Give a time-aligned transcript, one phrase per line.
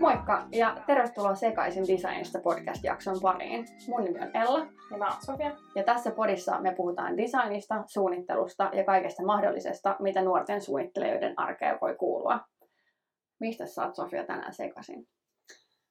[0.00, 3.66] Moikka ja tervetuloa Sekaisin Designista podcast-jakson pariin.
[3.88, 4.66] Mun nimi on Ella.
[4.90, 5.56] Ja mä oon Sofia.
[5.74, 11.96] Ja tässä podissa me puhutaan designista, suunnittelusta ja kaikesta mahdollisesta, mitä nuorten suunnittelijoiden arkeen voi
[11.96, 12.40] kuulua.
[13.40, 15.06] Mistä sä oot Sofia tänään sekaisin?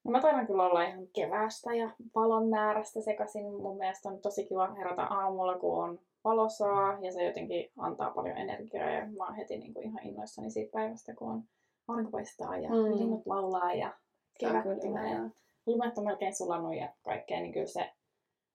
[0.04, 3.62] No mä taidan kyllä olla ihan keväästä ja valon määrästä sekaisin.
[3.62, 8.38] Mun mielestä on tosi kiva herätä aamulla, kun on valosaa ja se jotenkin antaa paljon
[8.38, 11.44] energiaa ja mä oon heti niin kuin ihan innoissani siitä päivästä, kun on
[11.88, 12.98] aurinko paistaa ja mm.
[12.98, 13.94] linnut laulaa ja
[14.40, 15.30] kevät tulee ja
[15.66, 17.92] lumet on melkein sulannut ja kaikkea, niin kyllä se,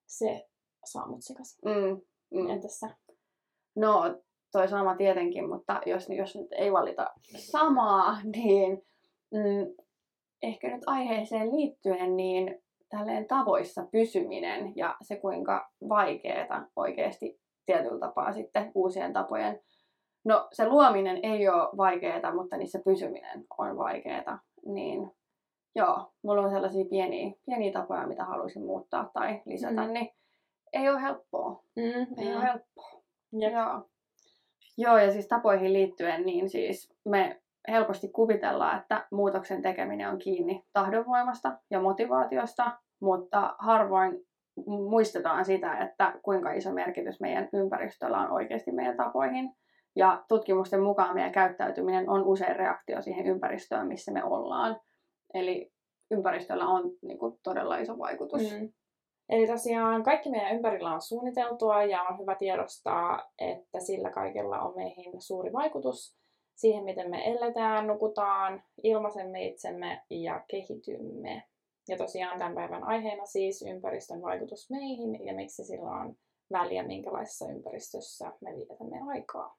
[0.07, 0.49] se
[0.85, 1.59] saa mut sekaisin.
[1.65, 2.01] Mm.
[2.31, 2.51] Mm.
[2.51, 2.91] Entäs sä?
[3.75, 8.87] No, toi sama tietenkin, mutta jos, jos nyt ei valita samaa, niin
[9.31, 9.85] mm,
[10.43, 18.33] ehkä nyt aiheeseen liittyen, niin tälleen tavoissa pysyminen ja se kuinka vaikeeta oikeasti tietyllä tapaa
[18.33, 19.61] sitten uusien tapojen
[20.27, 24.39] No se luominen ei ole vaikeaa, mutta niissä pysyminen on vaikeaa.
[24.67, 25.11] Niin
[25.75, 29.93] joo, mulla on sellaisia pieniä, pieniä tapoja, mitä haluaisin muuttaa tai lisätä, mm.
[29.93, 30.11] niin
[30.73, 31.63] ei ole helppoa.
[31.77, 32.37] Mm, ei mm.
[32.37, 33.03] ole helppoa.
[33.43, 33.53] Yep.
[33.53, 33.89] Joo.
[34.79, 40.65] Joo, ja siis tapoihin liittyen, niin siis me helposti kuvitellaan, että muutoksen tekeminen on kiinni
[40.73, 44.27] tahdonvoimasta ja motivaatiosta, mutta harvoin
[44.91, 49.53] muistetaan sitä, että kuinka iso merkitys meidän ympäristöllä on oikeasti meidän tapoihin.
[49.97, 54.81] Ja tutkimusten mukaan meidän käyttäytyminen on usein reaktio siihen ympäristöön, missä me ollaan.
[55.35, 55.73] Eli
[56.11, 58.53] ympäristöllä on niin kuin, todella iso vaikutus.
[58.53, 58.73] Mm.
[59.29, 64.77] Eli tosiaan kaikki meidän ympärillä on suunniteltua ja on hyvä tiedostaa, että sillä kaikella on
[64.77, 66.17] meihin suuri vaikutus
[66.57, 71.43] siihen, miten me eletään, nukutaan, ilmaisemme itsemme ja kehitymme.
[71.89, 76.17] Ja tosiaan tämän päivän aiheena siis ympäristön vaikutus meihin ja miksi sillä on
[76.53, 79.57] väliä, minkälaisessa ympäristössä me vietämme aikaa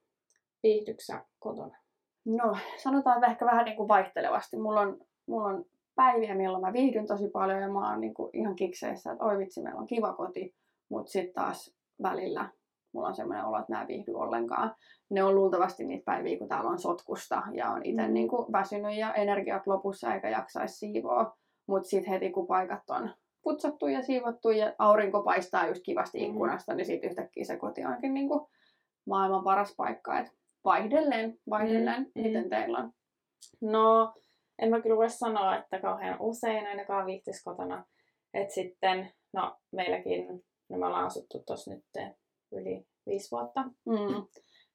[0.63, 1.77] viihdyksä kotona?
[2.25, 4.57] No, sanotaan ehkä vähän niin kuin vaihtelevasti.
[4.57, 8.29] Mulla on, mulla on päiviä, milloin mä viihdyn tosi paljon ja mä oon niin kuin
[8.33, 10.55] ihan kikseissä, että oi vitsi, meillä on kiva koti,
[10.89, 12.49] mutta sitten taas välillä
[12.97, 14.75] mulla on semmoinen olo, että mä en viihdy ollenkaan.
[15.09, 18.13] Ne on luultavasti niitä päiviä, kun täällä on sotkusta ja on itse mm.
[18.13, 21.38] niin kuin väsynyt ja energiat lopussa eikä jaksaisi siivoa.
[21.68, 23.09] Mutta sitten heti kun paikat on
[23.41, 26.25] putsattu ja siivottu ja aurinko paistaa just kivasti mm.
[26.25, 26.78] ikkunasta, mm.
[26.78, 28.47] niin sitten yhtäkkiä se koti onkin niin kuin
[29.06, 30.19] maailman paras paikka.
[30.19, 30.28] Et
[30.64, 32.50] vaihdellen, vaihdellen, mm, miten mm.
[32.50, 32.91] teillä on?
[33.62, 34.14] No,
[34.59, 37.85] en mä kyllä voi sanoa, että kauhean usein ainakaan viihtyisi kotona.
[38.34, 41.85] Että sitten, no meilläkin, no me ollaan asuttu tuossa nyt
[42.52, 44.28] yli viisi vuotta, mm.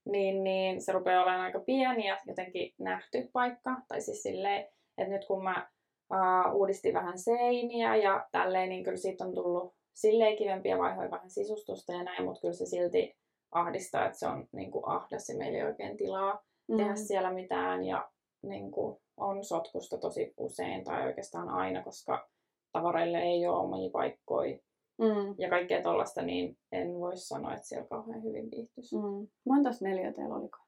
[0.04, 3.76] niin, niin se rupeaa olemaan aika pieni ja jotenkin nähty paikka.
[3.88, 4.68] Tai siis silleen,
[4.98, 5.70] että nyt kun mä
[6.12, 11.30] uh, uudistin vähän seiniä ja tälleen, niin kyllä siitä on tullut silleen kivempiä vaihoja vähän
[11.30, 13.16] sisustusta ja näin, mutta kyllä se silti
[13.52, 16.76] ahdistaa, että se on niin kuin ahdas ja meillä ei oikein tilaa mm.
[16.76, 18.10] tehdä siellä mitään ja
[18.42, 22.28] niin kuin, on sotkusta tosi usein tai oikeastaan aina, koska
[22.72, 24.58] tavareille ei ole omia paikkoja
[25.02, 25.34] mm.
[25.38, 28.96] ja kaikkea tollasta, niin en voi sanoa, että siellä kauhean hyvin viihtyisi.
[28.96, 29.28] Mm.
[29.46, 30.58] Montas neljä teillä oliko?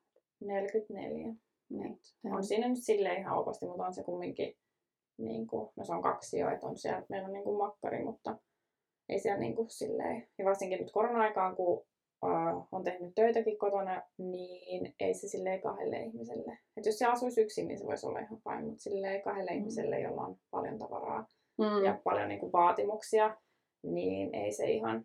[0.41, 1.34] 44.
[1.71, 2.00] Niin.
[2.25, 4.55] On siinä nyt silleen ihan okosti, mutta on se kumminkin,
[5.19, 8.05] niin kuin, no se on kaksi jo, että on siellä, meillä on niin kuin makkari,
[8.05, 8.39] mutta
[9.09, 11.87] ei siellä niin kuin silleen, ja varsinkin nyt korona-aikaan, kun
[12.25, 16.59] uh, on tehnyt töitäkin kotona, niin ei se silleen kahdelle ihmiselle.
[16.77, 19.56] Et jos se asuisi yksin, niin se voisi olla ihan fine, mutta silleen kahdelle mm.
[19.56, 21.27] ihmiselle, jolla on paljon tavaraa
[21.59, 21.84] mm.
[21.84, 23.37] ja paljon niin kuin, vaatimuksia,
[23.84, 25.05] niin ei se ihan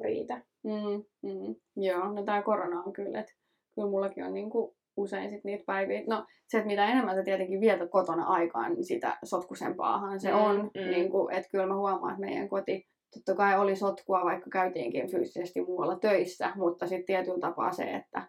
[0.00, 0.42] riitä.
[0.64, 1.54] Mm, mm.
[1.76, 3.32] Joo, no tämä korona on kyllä, että
[3.74, 6.02] kyllä mullakin on niin kuin usein sit niitä päiviä.
[6.06, 10.38] No se, että mitä enemmän sä tietenkin vietät kotona aikaan, niin sitä sotkusempaahan se mm,
[10.38, 10.56] on.
[10.56, 10.90] Mm.
[10.90, 15.10] Niin kuin, että kyllä mä huomaan, että meidän koti totta kai oli sotkua, vaikka käytiinkin
[15.10, 18.22] fyysisesti muualla töissä, mutta sitten tietyllä tapaa se, että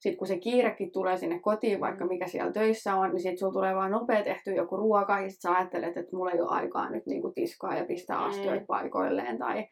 [0.00, 3.52] sitten kun se kiirekin tulee sinne kotiin, vaikka mikä siellä töissä on, niin sitten sulla
[3.52, 6.90] tulee vaan nopea tehty joku ruoka, ja sitten sä ajattelet, että mulla ei ole aikaa
[6.90, 8.24] nyt niinku tiskaa ja pistää mm.
[8.24, 9.66] astioita paikoilleen tai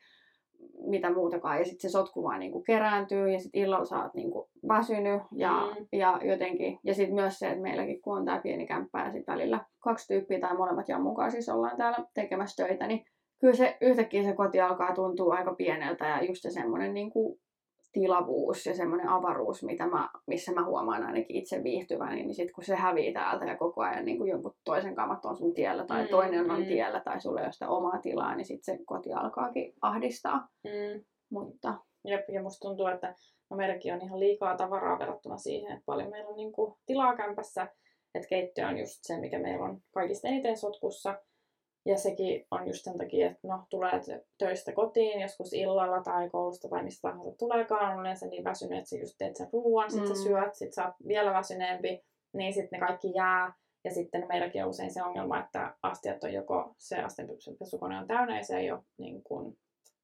[0.86, 1.58] mitä muutakaan.
[1.58, 5.74] Ja sitten se sotku vaan niinku kerääntyy, ja sitten illalla sä oot niinku väsynyt, ja,
[5.78, 5.86] mm.
[5.92, 9.34] ja jotenkin, ja sitten myös se, että meilläkin kun on tämä pieni kämppä, ja sitten
[9.34, 13.04] välillä kaksi tyyppiä tai molemmat jammukaan siis ollaan täällä tekemässä töitä, niin
[13.40, 17.38] kyllä se yhtäkkiä se koti alkaa tuntua aika pieneltä ja just se semmoinen niin kuin
[18.00, 22.64] tilavuus ja semmoinen avaruus, mitä mä, missä mä huomaan ainakin itse viihtyväni, niin sitten kun
[22.64, 26.02] se hävii täältä ja koko ajan niin kuin jonkun toisen kamat on sun tiellä tai
[26.02, 26.66] mm, toinen on mm.
[26.66, 30.48] tiellä tai sulle ei ole sitä omaa tilaa, niin sitten se koti alkaakin ahdistaa.
[30.64, 31.04] Mm.
[31.30, 31.74] Mutta...
[32.04, 33.14] Jep, ja musta tuntuu, että
[33.50, 37.16] no meilläkin on ihan liikaa tavaraa verrattuna siihen, että paljon meillä on niin kuin tilaa
[37.16, 37.66] kämpässä,
[38.14, 41.22] että keittiö on just se, mikä meillä on kaikista eniten sotkussa.
[41.88, 43.92] Ja sekin on just sen takia, että no, tulee
[44.38, 48.90] töistä kotiin joskus illalla tai koulusta tai mistä tahansa tuleekaan, on yleensä niin väsynyt, että
[48.90, 50.08] sä just teet sen ruoan, sit mm.
[50.08, 53.52] sä syöt, sit sä oot vielä väsyneempi, niin sitten ne kaikki jää.
[53.84, 58.36] Ja sitten meilläkin on usein se ongelma, että astiat on joko se astianpesukone on täynnä
[58.36, 59.58] ja se ei ole niin kuin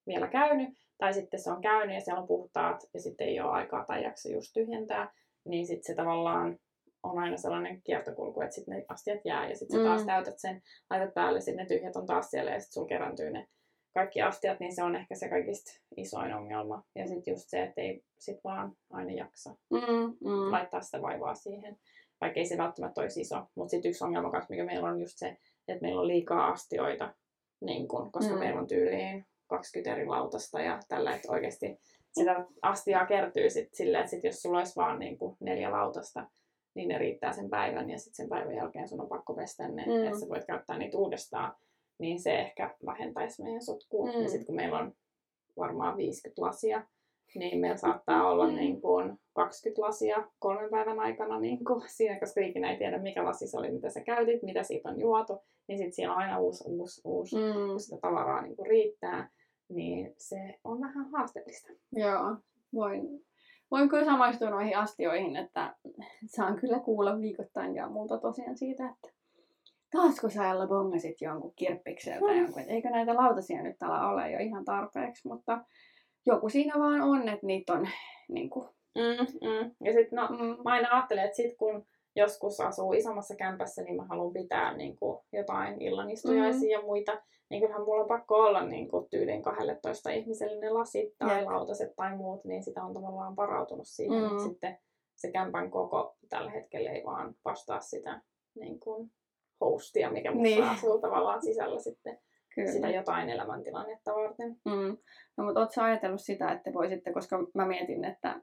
[0.06, 3.50] vielä käynyt, tai sitten se on käynyt ja siellä on puhtaat ja sitten ei ole
[3.50, 5.12] aikaa tai jaksa just tyhjentää,
[5.44, 6.58] niin sitten se tavallaan
[7.04, 9.86] on aina sellainen kiertokulku, että sitten ne astiat jää ja sitten mm.
[9.86, 13.30] taas täytät sen, laitat päälle, sitten ne tyhjät on taas siellä ja sitten sulla kerääntyy
[13.30, 13.48] ne
[13.94, 16.82] kaikki astiat, niin se on ehkä se kaikista isoin ongelma.
[16.94, 19.80] Ja sitten just se, että ei sit vaan aina jaksa mm,
[20.20, 20.52] mm.
[20.52, 21.78] laittaa sitä vaivaa siihen,
[22.20, 23.42] vaikka ei se välttämättä olisi iso.
[23.54, 25.36] Mutta sitten yksi ongelma kanssa, mikä meillä on just se,
[25.68, 27.14] että meillä on liikaa astioita,
[27.60, 28.38] niin kun, koska mm.
[28.38, 31.80] meillä on tyyliin 20 eri lautasta ja tällä, että oikeasti
[32.12, 36.26] sitä astiaa kertyy sit silleen, että sit jos sulla olisi vaan niin kuin neljä lautasta,
[36.74, 39.84] niin ne riittää sen päivän ja sitten sen päivän jälkeen sun on pakko pestä ne,
[39.86, 40.06] mm.
[40.06, 41.54] että sä voit käyttää niitä uudestaan,
[41.98, 44.12] niin se ehkä vähentäisi meidän sotkua.
[44.12, 44.22] Mm.
[44.22, 44.92] Ja sitten kun meillä on
[45.56, 46.86] varmaan 50 lasia,
[47.34, 48.54] niin meillä saattaa olla mm.
[48.54, 53.24] niin kuin 20 lasia kolmen päivän aikana niin kuin siinä, koska ikinä ei tiedä mikä
[53.24, 56.38] lasi se oli, mitä sä käytit, mitä siitä on juotu, niin sitten siellä on aina
[56.38, 57.52] uusi, uusi, uusi mm.
[57.52, 59.30] kun sitä tavaraa niin kuin riittää,
[59.68, 61.72] niin se on vähän haasteellista.
[61.92, 62.36] Joo,
[62.74, 63.24] voin
[63.70, 65.74] voin kyllä samaistua noihin astioihin, että
[66.26, 69.08] saan kyllä kuulla viikoittain ja muuta tosiaan siitä, että
[69.92, 74.38] taasko sä Ella bongasit jonkun kirppiksen tai jonkun, eikö näitä lautasia nyt täällä ole jo
[74.38, 75.64] ihan tarpeeksi, mutta
[76.26, 77.88] joku siinä vaan on, että niitä on
[78.28, 78.68] niin kuin...
[78.94, 79.70] mm, mm.
[79.84, 80.62] Ja sitten no, mm.
[80.64, 84.96] mä aina ajattelen, että sit kun joskus asuu isommassa kämpässä, niin mä haluan pitää niin
[84.96, 86.82] kuin, jotain illanistujaisia mm.
[86.82, 91.18] ja muita, niin kyllähän mulla on pakko olla niin kuin, tyylin 12 ihmiselle ne lasit
[91.18, 91.46] tai Jep.
[91.46, 94.26] lautaset tai muut, niin sitä on tavallaan varautunut siihen, mm.
[94.26, 94.78] että sitten
[95.16, 98.20] se kämpän koko tällä hetkellä ei vaan vastaa sitä
[98.54, 99.10] niin kuin,
[99.60, 100.64] hostia, mikä niin.
[100.64, 102.18] asuu tavallaan sisällä sitten
[102.54, 102.72] Kyllä.
[102.72, 104.56] sitä jotain elämäntilannetta varten.
[104.64, 104.96] Mm.
[105.36, 108.40] No mutta ootko ajatellut sitä, että voisitte, koska mä mietin, että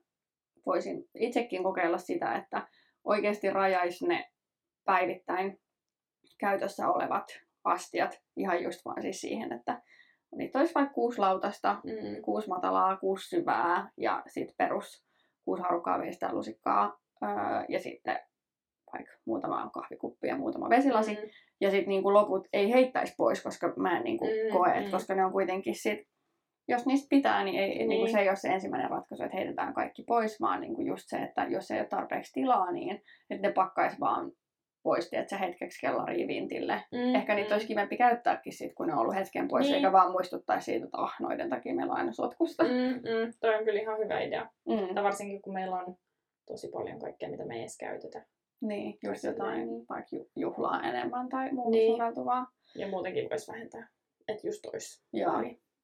[0.66, 2.68] voisin itsekin kokeilla sitä, että
[3.04, 4.32] oikeasti rajaisi ne
[4.86, 5.62] päivittäin
[6.40, 9.82] käytössä olevat astiat ihan just vaan siis siihen, että
[10.36, 12.22] niitä olisi vaikka kuusi lautasta, mm.
[12.22, 15.06] kuusi matalaa, kuusi syvää ja sitten perus
[15.46, 17.30] kuusi harukkaa veistä lusikkaa öö,
[17.70, 18.20] ja sitten
[18.94, 21.14] vaikka muutama kahvikuppi ja muutama vesilasi.
[21.14, 21.30] Mm.
[21.62, 24.92] Ja sitten niinku loput ei heittäisi pois, koska mä en niinku mm, koe, mm.
[24.92, 26.08] koska ne on kuitenkin sit,
[26.68, 27.90] jos niistä pitää, niin, ei, niin.
[27.90, 31.18] Niinku se ei ole se ensimmäinen ratkaisu, että heitetään kaikki pois, vaan niinku just se,
[31.18, 34.32] että jos ei ole tarpeeksi tilaa, niin että ne pakkaisi vaan
[34.84, 36.84] pois, että hetkeksi kellariin vintille.
[36.92, 37.54] Mm, Ehkä niitä mm.
[37.54, 39.76] olisi kivempi käyttääkin sit, kun ne on ollut hetken pois, niin.
[39.76, 42.64] eikä vaan muistuttaisi siitä, että ah, noiden takia meillä on aina sotkusta.
[42.64, 43.34] Mm, mm.
[43.40, 44.50] Toi on kyllä ihan hyvä idea.
[44.68, 44.96] Mm.
[44.96, 45.96] Tai varsinkin, kun meillä on
[46.46, 48.26] tosi paljon kaikkea, mitä me ei edes käytetä.
[48.62, 49.86] Niin, just jotain niin.
[49.90, 51.92] vaikka juhlaa enemmän tai muuta niin.
[51.92, 52.48] soveltuvaa.
[52.76, 53.90] Ja muutenkin voisi vähentää,
[54.28, 55.04] että just olisi.
[55.14, 55.34] Joo.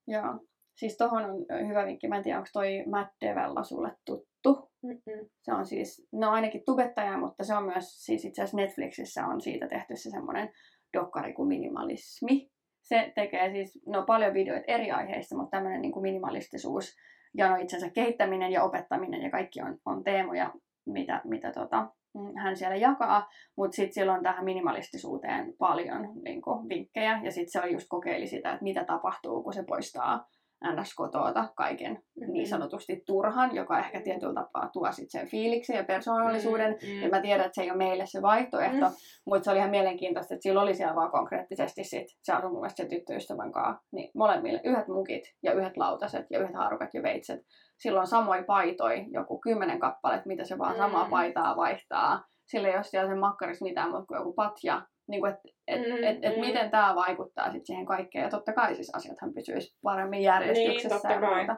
[0.08, 0.40] Joo.
[0.78, 4.72] Siis tohon on hyvä vinkki, mä en tiedä, onko toi Matt Devella sulle tuttu.
[4.84, 5.30] Mm-mm.
[5.42, 9.42] Se on siis, no ainakin tubettaja, mutta se on myös, siis itse asiassa Netflixissä on
[9.42, 10.50] siitä tehty se semmoinen
[10.98, 12.50] dokkari kuin minimalismi.
[12.84, 16.96] Se tekee siis, no paljon videoita eri aiheista, mutta tämmöinen niin kuin minimalistisuus
[17.38, 20.54] ja no itsensä kehittäminen ja opettaminen ja kaikki on, on teemoja,
[20.86, 23.28] mitä, mitä tota, mm, hän siellä jakaa,
[23.58, 27.88] mutta sitten siellä on tähän minimalistisuuteen paljon niin kuin, vinkkejä, ja sitten se on just
[27.90, 30.26] kokeili sitä, että mitä tapahtuu, kun se poistaa
[30.66, 32.34] NS-kotoota kaiken mm-hmm.
[32.34, 36.72] niin sanotusti turhan, joka ehkä tietyllä tapaa tuo sit sen fiiliksen ja persoonallisuuden.
[36.72, 37.02] Mm-hmm.
[37.02, 38.96] Ja mä tiedän, että se ei ole meille se vaihtoehto, mm-hmm.
[39.26, 42.60] mutta se oli ihan mielenkiintoista, että sillä oli siellä vaan konkreettisesti sit, se asui mun
[42.60, 47.04] mielestä se tyttöystävän kanssa, niin molemmille yhdet mukit ja yhdet lautaset ja yhdet haarukat ja
[47.04, 47.40] veitset.
[47.78, 50.92] Silloin samoin paitoi, joku kymmenen kappalet, mitä se vaan mm-hmm.
[50.92, 52.24] samaa paitaa vaihtaa.
[52.46, 56.04] Sillä ei ole siellä sen makkarissa mitään kuin joku patja niin kuin, että et, mm,
[56.04, 56.42] et, et mm.
[56.42, 58.24] miten tämä vaikuttaa sit siihen kaikkeen.
[58.24, 61.56] Ja totta kai siis asiathan pysyisi paremmin järjestyksessä niin, ja muuta.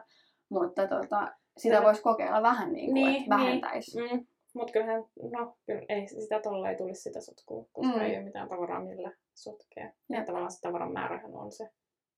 [0.50, 1.86] Mutta tota, sitä Tätä...
[1.86, 4.00] voisi kokeilla vähän niin kuin, niin, että vähentäisi.
[4.00, 4.16] Niin.
[4.16, 4.26] Mm.
[4.54, 5.04] Mutta kyllähän,
[5.38, 8.02] no, kyllä ei sitä tuolla ei tulisi sitä sotkua, koska mm.
[8.02, 9.92] ei ole mitään tavaraa, millä sotkea.
[10.08, 11.68] Ja tavallaan se tavaran määrähän on se,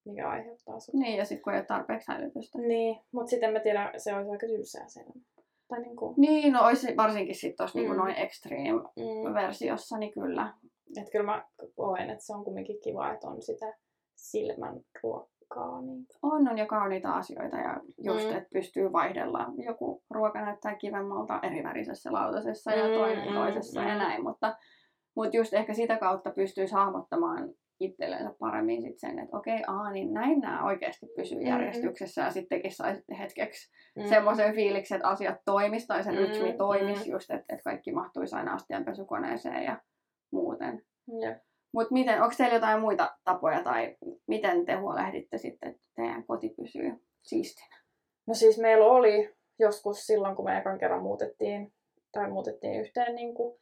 [0.04, 1.00] mikä aiheuttaa sotkua.
[1.00, 2.58] Niin, ja sitten kun ei ole tarpeeksi hälytystä.
[2.58, 5.04] Niin, mutta sitten mä tiedän, se olisi aika tylsää sen.
[5.68, 6.14] Tai niin, kuin...
[6.16, 7.98] niin, no olisi varsinkin sitten tuossa niinku mm.
[7.98, 10.54] niin noin extreme-versiossa, niin kyllä.
[10.96, 11.44] Että kyllä mä
[11.76, 13.74] koen, että se on kumminkin kiva, että on sitä
[14.16, 15.82] silmän ruokaa.
[15.82, 16.06] Niin...
[16.22, 18.36] On, on jo kauniita asioita ja just, mm.
[18.36, 19.46] että pystyy vaihdella.
[19.66, 23.88] Joku ruoka näyttää kivemmalta eri värisessä lautasessa mm, ja toinen mm, toisessa mm.
[23.88, 24.56] ja näin, mutta,
[25.16, 30.12] mutta just ehkä sitä kautta pystyy hahmottamaan itsellensä paremmin sit sen, että okei, aa, niin
[30.12, 31.50] näin nämä oikeasti pysyy mm-hmm.
[31.50, 34.08] järjestyksessä ja sittenkin saisi hetkeksi mm-hmm.
[34.08, 36.58] semmoisen fiiliksen, että asiat toimisi tai se rytmi mm-hmm.
[36.58, 39.80] toimisi just, että, että kaikki mahtuisi aina astianpesukoneeseen ja
[40.32, 40.82] muuten.
[41.20, 41.38] Jep.
[41.74, 43.96] Mutta miten, onko teillä jotain muita tapoja tai
[44.26, 47.82] miten te huolehditte sitten, että teidän koti pysyy siistinä?
[48.26, 51.72] No siis meillä oli joskus silloin, kun me ekan kerran muutettiin,
[52.12, 53.60] tai muutettiin yhteen, niin, kuin,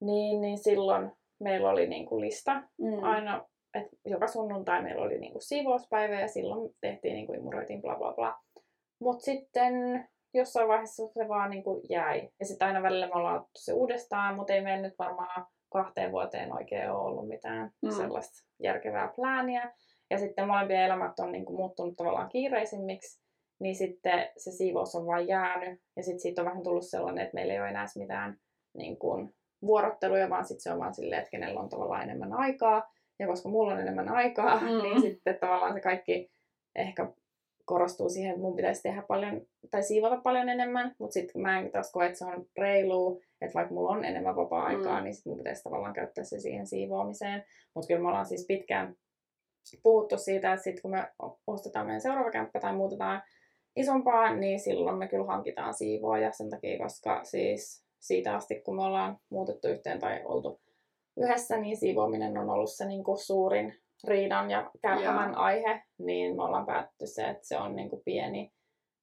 [0.00, 3.02] niin, niin silloin meillä oli niin kuin lista mm.
[3.02, 7.82] aina, että joka sunnuntai meillä oli niin kuin siivouspäivä ja silloin tehtiin, niin kuin imuroitiin
[7.82, 8.38] bla bla bla.
[9.00, 9.74] Mutta sitten
[10.34, 12.28] jossain vaiheessa se vaan niin kuin jäi.
[12.40, 16.52] Ja sitten aina välillä me ollaan se uudestaan, mutta ei meillä nyt varmaan kahteen vuoteen
[16.52, 17.90] oikein ole ollut mitään mm.
[17.90, 19.72] sellaista järkevää plääniä.
[20.10, 23.22] Ja sitten molempien elämät on niin kuin muuttunut tavallaan kiireisimmiksi,
[23.60, 25.80] niin sitten se siivous on vain jäänyt.
[25.96, 28.36] Ja sitten siitä on vähän tullut sellainen, että meillä ei ole enää mitään
[28.74, 29.34] niin kuin,
[29.66, 32.90] vuorotteluja, vaan sitten se on vaan silleen, että kenellä on tavallaan enemmän aikaa.
[33.18, 34.66] Ja koska mulla on enemmän aikaa, mm.
[34.66, 36.30] niin sitten tavallaan se kaikki
[36.76, 37.12] ehkä
[37.64, 41.70] korostuu siihen, että mun pitäisi tehdä paljon tai siivota paljon enemmän, mutta sitten mä en
[41.70, 45.04] taas koe, että se on reilu, että vaikka mulla on enemmän vapaa-aikaa, mm.
[45.04, 47.44] niin sitten mun pitäisi tavallaan käyttää se siihen siivoamiseen.
[47.74, 48.96] Mutta kyllä me ollaan siis pitkään
[49.82, 51.08] puhuttu siitä, että sitten kun me
[51.46, 53.22] ostetaan meidän seuraava kämppä tai muutetaan
[53.76, 58.82] isompaa, niin silloin me kyllä hankitaan siivoja sen takia, koska siis siitä asti, kun me
[58.82, 60.60] ollaan muutettu yhteen tai oltu
[61.16, 66.42] yhdessä, niin siivoaminen on ollut se niin kuin suurin riidan ja kärhämän aihe, niin me
[66.42, 68.52] ollaan päätty se, että se on niin kuin pieni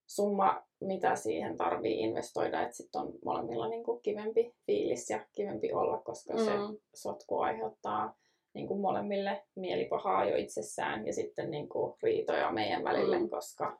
[0.08, 5.74] summa, mitä siihen tarvii investoida, että sitten on molemmilla niin kuin kivempi fiilis ja kivempi
[5.74, 6.40] olla, koska mm.
[6.40, 6.52] se
[6.96, 8.16] sotku aiheuttaa
[8.54, 13.30] niin kuin molemmille mielipahaa jo itsessään ja sitten niin kuin riitoja meidän välille, mm.
[13.30, 13.80] koska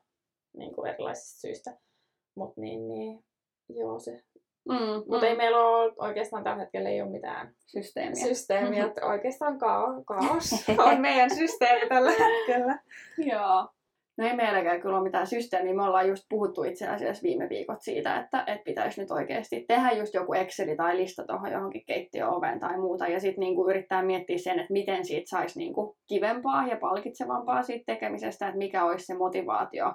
[0.56, 1.78] niin kuin erilaisista syistä.
[2.34, 3.24] Mutta niin, niin,
[3.68, 4.22] joo, se
[4.68, 5.24] Mm, Mutta mm.
[5.24, 8.24] ei meillä ole oikeastaan tällä hetkellä ei ole mitään systeemiä.
[8.24, 12.78] systeemiä että oikeastaan kaos, kaos on meidän systeemi tällä hetkellä.
[13.18, 13.68] Joo.
[14.20, 15.74] No ei meilläkään kyllä ole mitään systeemiä.
[15.74, 19.90] Me ollaan just puhuttu itse asiassa viime viikot siitä, että, että pitäisi nyt oikeasti tehdä
[19.90, 23.08] just joku Exceli tai lista tuohon johonkin keittiöoveen tai muuta.
[23.08, 27.84] Ja sitten niinku yrittää miettiä sen, että miten siitä saisi niinku kivempaa ja palkitsevampaa siitä
[27.86, 29.94] tekemisestä, että mikä olisi se motivaatio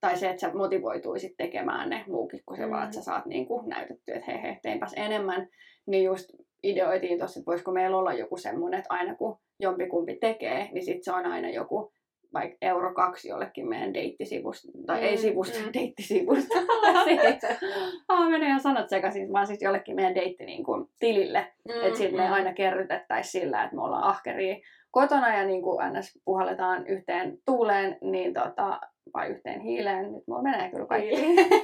[0.00, 2.72] tai se, että sä motivoituisit tekemään ne muukin kuin se mm.
[2.72, 5.48] vaan, että sä saat niin kuin näytettyä, että hei hei, teinpäs enemmän,
[5.86, 6.28] niin just
[6.62, 11.04] ideoitiin tuossa, että voisiko meillä olla joku semmoinen, että aina kun jompikumpi tekee, niin sitten
[11.04, 11.92] se on aina joku
[12.32, 15.70] vaikka euro kaksi jollekin meidän deittisivusta, tai mm, ei sivusta, mm.
[15.78, 16.54] deittisivusta.
[18.08, 21.52] ah, menee ihan sanat sekaisin, vaan siis jollekin meidän deitti niin kuin, tilille.
[21.68, 22.22] Mm, että sitten mm.
[22.22, 24.56] me aina kerrytettäisiin sillä, että me ollaan ahkeria
[24.90, 26.18] kotona ja niin kuin ns.
[26.24, 28.80] puhalletaan yhteen tuuleen, niin tota,
[29.14, 30.12] vai yhteen hiileen.
[30.12, 31.10] Nyt mulla menee kyllä kaikki,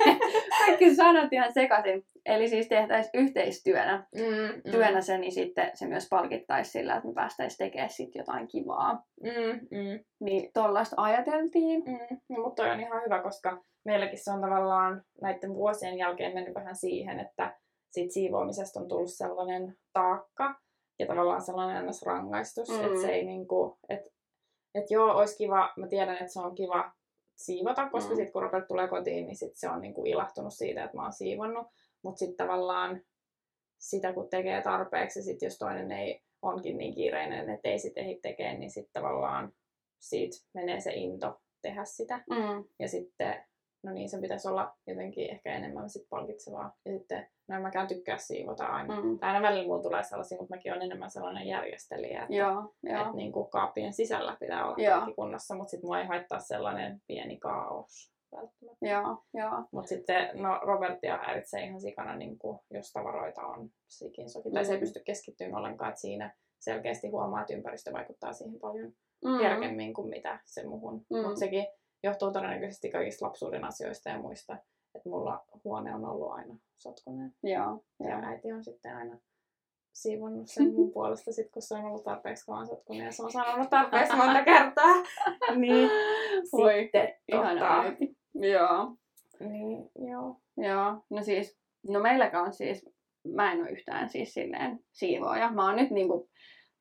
[0.67, 2.03] kaikki sanat ihan sekaisin.
[2.27, 4.71] Eli siis tehtäisiin yhteistyönä mm, mm.
[4.71, 9.05] työnä se, niin sitten se myös palkittaisi sillä, että me päästäisiin tekemään sit jotain kivaa.
[9.23, 10.05] Mm, mm.
[10.21, 11.83] Niin tollaista ajateltiin.
[11.87, 12.17] Mm.
[12.29, 16.55] No, mutta toi on ihan hyvä, koska meilläkin se on tavallaan näiden vuosien jälkeen mennyt
[16.55, 17.57] vähän siihen, että
[17.91, 20.55] siitä siivoamisesta on tullut sellainen taakka
[20.99, 22.85] ja tavallaan sellainen rangaistus, mm.
[22.85, 24.11] että se ei niinku, että
[24.75, 26.93] et joo, olisi kiva, mä tiedän, että se on kiva
[27.37, 28.17] siivota, koska mm.
[28.17, 31.13] sitten kun Robert tulee kotiin, niin sit se on niinku ilahtunut siitä, että mä oon
[31.13, 31.67] siivonnut.
[32.03, 33.03] Mutta sitten tavallaan
[33.79, 38.19] sitä kun tekee tarpeeksi, sit jos toinen ei onkin niin kiireinen, että ei sitten ehdi
[38.23, 39.53] tekemään, niin sitten tavallaan
[39.99, 42.25] siitä menee se into tehdä sitä.
[42.31, 42.65] Mm.
[42.79, 43.45] Ja sitten
[43.87, 46.77] no niin, sen pitäisi olla jotenkin ehkä enemmän sit palkitsevaa.
[46.85, 49.01] Ja sitten, no en mäkään tykkää siivota aina.
[49.01, 49.19] Mm.
[49.21, 53.01] Aina välillä mulla tulee sellaisia, mutta mäkin olen enemmän sellainen järjestelijä, että, joo, joo.
[53.01, 54.95] että niin kuin kaappien sisällä pitää olla joo.
[54.95, 58.87] kaikki kunnossa, mutta sitten mua ei haittaa sellainen pieni kaos välttämättä.
[58.87, 59.65] Joo, joo.
[59.73, 64.49] Mutta sitten no, Robertia häiritsee ihan sikana, niin kuin, jos tavaroita on sikin soki.
[64.49, 64.55] Mm.
[64.55, 64.81] Tai se ei mm.
[64.81, 68.93] pysty keskittymään ollenkaan, että siinä selkeästi huomaa, että ympäristö vaikuttaa siihen paljon
[69.25, 69.41] mm.
[69.43, 71.07] järkemmin kuin mitä se muhun.
[71.11, 71.23] Mm.
[71.23, 71.67] Mutta sekin
[72.03, 74.57] johtuu todennäköisesti kaikista lapsuuden asioista ja muista,
[74.95, 77.35] että mulla huone on ollut aina sotkunen.
[77.43, 78.21] Joo, ja joo.
[78.25, 79.19] äiti on sitten aina
[79.93, 83.33] siivonnut sen mun puolesta, sit, kun se on ollut tarpeeksi kovan sotkunen ja se on
[83.33, 84.95] sanonut tarpeeksi monta kertaa.
[85.57, 85.91] niin
[86.53, 87.85] Voi, sitten, tota,
[88.35, 88.97] Joo.
[89.41, 90.41] Niin, joo.
[90.57, 92.89] Joo, no siis, no meilläkään on siis,
[93.25, 95.51] mä en ole yhtään siis silleen siivoaja.
[95.51, 96.29] Mä oon nyt niinku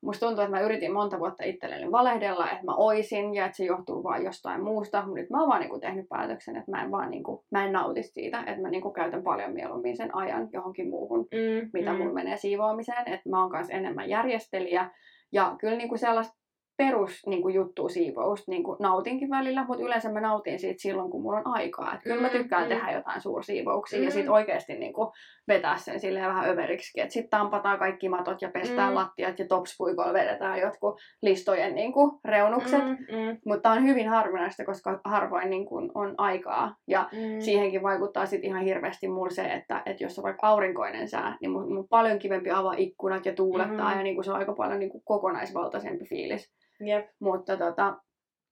[0.06, 3.66] Musta tuntuu, että mä yritin monta vuotta itselleni valehdella, että mä oisin ja että se
[3.66, 5.02] johtuu vaan jostain muusta.
[5.02, 7.72] Mutta nyt mä oon vaan niinku tehnyt päätöksen, että mä en vaan niinku, mä en
[7.72, 11.98] nauti siitä, että mä niinku käytän paljon mieluummin sen ajan johonkin muuhun, mm, mitä mm.
[11.98, 13.14] mun menee siivoamiseen.
[13.14, 14.92] Että mä oon kanssa enemmän järjestelijä.
[15.32, 16.45] Ja kyllä niinku sellaista
[16.78, 21.12] perus niin kuin, juttu siivousta niin kuin, nautinkin välillä, mutta yleensä mä nautin siitä silloin,
[21.12, 21.94] kun mulla on aikaa.
[21.94, 24.06] Et kyllä mä tykkään mm, tehdä jotain suursiivouksia mm.
[24.06, 25.12] ja sitten oikeasti niin kuin,
[25.48, 28.96] vetää sen silleen vähän överiksi, että sitten tampataan kaikki matot ja pestään mm.
[28.96, 32.84] lattiat ja topspuikolla vedetään jotkut listojen niin kuin, reunukset.
[32.84, 33.38] Mm, mm.
[33.46, 37.42] Mutta on hyvin harvinaista, koska harvoin niin kuin, on aikaa ja mm.
[37.42, 41.52] siihenkin vaikuttaa sitten ihan hirveästi mulla se, että, että jos on vaikka aurinkoinen sää, niin
[41.52, 43.98] mun, mun paljon kivempi avaa ikkunat ja tuulettaa mm.
[43.98, 46.56] ja niin kuin, se on aika paljon niin kuin, kokonaisvaltaisempi fiilis.
[46.82, 47.08] Yep.
[47.20, 47.98] Mutta tota,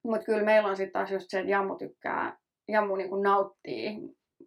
[0.03, 2.37] mut kyllä meillä on sitten taas just se, että Jammu tykkää,
[2.67, 3.97] Jammu niinku nauttii,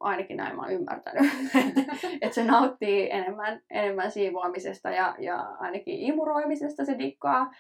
[0.00, 1.33] ainakin näin mä oon ymmärtänyt,
[2.23, 7.50] että se nauttii enemmän, enemmän siivoamisesta ja, ja ainakin imuroimisesta se dikkaa.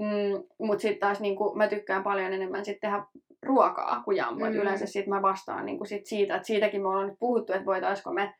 [0.00, 3.04] Mm, mutta sitten taas niinku, mä tykkään paljon enemmän sit tehdä
[3.42, 4.44] ruokaa kuin jammu.
[4.44, 4.52] Mm.
[4.52, 8.12] yleensä sit mä vastaan niinku sit siitä, että siitäkin me ollaan nyt puhuttu, että voitaisiko
[8.12, 8.34] me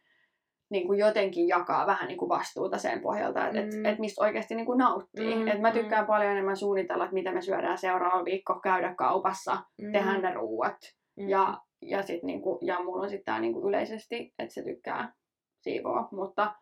[0.71, 3.85] niin kuin jotenkin jakaa vähän niin kuin vastuuta sen pohjalta, että mm.
[3.85, 5.35] et, et mistä oikeasti niin kuin nauttii.
[5.35, 5.75] Mm, et mä mm.
[5.75, 6.07] tykkään mm.
[6.07, 9.93] paljon enemmän suunnitella, että mitä me syödään seuraava viikko, käydä kaupassa, mm.
[9.93, 10.79] tehdä ne ruuat.
[11.17, 11.29] Mm.
[11.29, 14.63] Ja, ja, sit niin kuin, ja mulla on sitten tämä niin kuin yleisesti, että se
[14.63, 15.13] tykkää
[15.61, 16.09] siivoa.
[16.13, 16.55] Mutta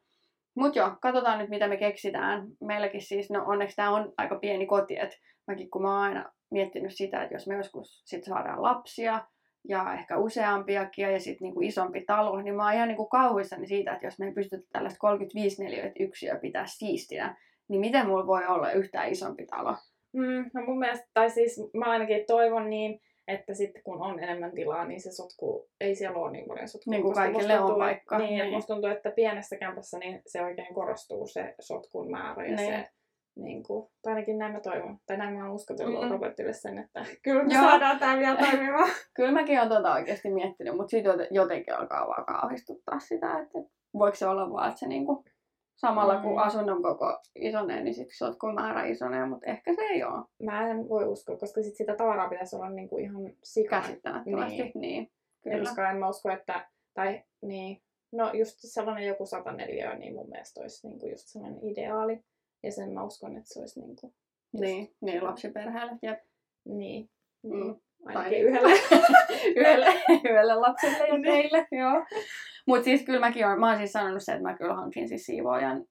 [0.56, 2.46] mut joo, katsotaan nyt mitä me keksitään.
[2.60, 6.32] Meilläkin siis, no onneksi tämä on aika pieni koti, että mäkin kun mä oon aina
[6.50, 9.26] miettinyt sitä, että jos me joskus sit saadaan lapsia,
[9.68, 13.92] ja ehkä useampiakin ja sitten niinku isompi talo, niin mä oon ihan niinku kauhuissani siitä,
[13.92, 17.36] että jos me ei pystytä tällaista 35 neliöitä yksiöä pitää siistinä,
[17.68, 19.76] niin miten mulla voi olla yhtään isompi talo?
[20.12, 24.52] Mm, no mun mielestä, tai siis mä ainakin toivon niin, että sitten kun on enemmän
[24.52, 26.90] tilaa, niin se sotku, ei siellä ole niin paljon sotkua.
[26.90, 28.18] Niin kuin kaikille tuntuu, on vaikka.
[28.18, 28.52] Niin, niin.
[28.52, 32.72] musta tuntuu, että pienessä kämpässä niin se oikein korostuu se sotkun määrä ja niin.
[32.72, 32.88] se
[33.38, 36.10] niin kuin, tai ainakin näin mä toivon, tai näin mä oon uskotellut mm.
[36.10, 37.62] Robertille sen, että kyllä me Joo.
[37.62, 38.90] saadaan tää vielä toimimaan.
[39.14, 43.58] kyllä mäkin oon tuota oikeasti miettinyt, mutta sitten jotenkin alkaa vaan kauhistuttaa sitä, että
[43.94, 45.24] voiko se olla vaan, että se niinku,
[45.76, 46.22] samalla mm.
[46.22, 50.24] kun asunnon koko isonee, niin sitten sotkun määrä isonee, mutta ehkä se ei ole.
[50.42, 53.80] Mä en voi uskoa, koska sit sitä tavaraa pitäisi olla niinku ihan sika.
[53.80, 54.72] Käsittämättömästi, niin.
[54.74, 55.10] niin.
[55.42, 55.58] Kyllä.
[55.58, 60.60] Koska en mä usko, että, tai niin, no just sellainen joku 104, niin mun mielestä
[60.60, 62.24] olisi niinku just sellainen ideaali.
[62.62, 64.12] Ja sen mä uskon, että se olisi niinku
[64.52, 65.92] niin, niin lapsiperheelle.
[66.02, 66.18] Jep.
[66.64, 67.10] Niin.
[67.42, 67.76] Mm.
[68.04, 68.72] Ainakin tai yhdelle.
[69.56, 71.66] yhdelle, yhdelle lapselle ja teille.
[71.70, 71.80] Niin.
[71.80, 72.04] joo.
[72.66, 75.26] Mutta siis kyllä mäkin olen, mä oon siis sanonut se, että mä kyllä hankin siis
[75.26, 75.84] siivoojan.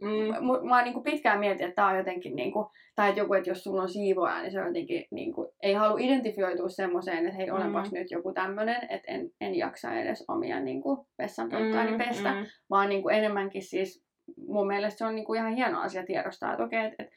[0.00, 0.46] Mm.
[0.68, 3.64] Mä oon niinku pitkään mietin, että tää on jotenkin niinku, tai että joku, että jos
[3.64, 7.56] sulla on siivooja, niin se on jotenkin niinku, ei halua identifioitua semmoiseen, että hei, mm.
[7.56, 12.46] olepas nyt joku tämmönen, että en, en jaksa edes omia niinku vessanpönttöäni mm, pestä, mm.
[12.70, 14.04] vaan niinku enemmänkin siis
[14.48, 17.10] mun mielestä se on niinku ihan hieno asia tiedostaa, että okei, että et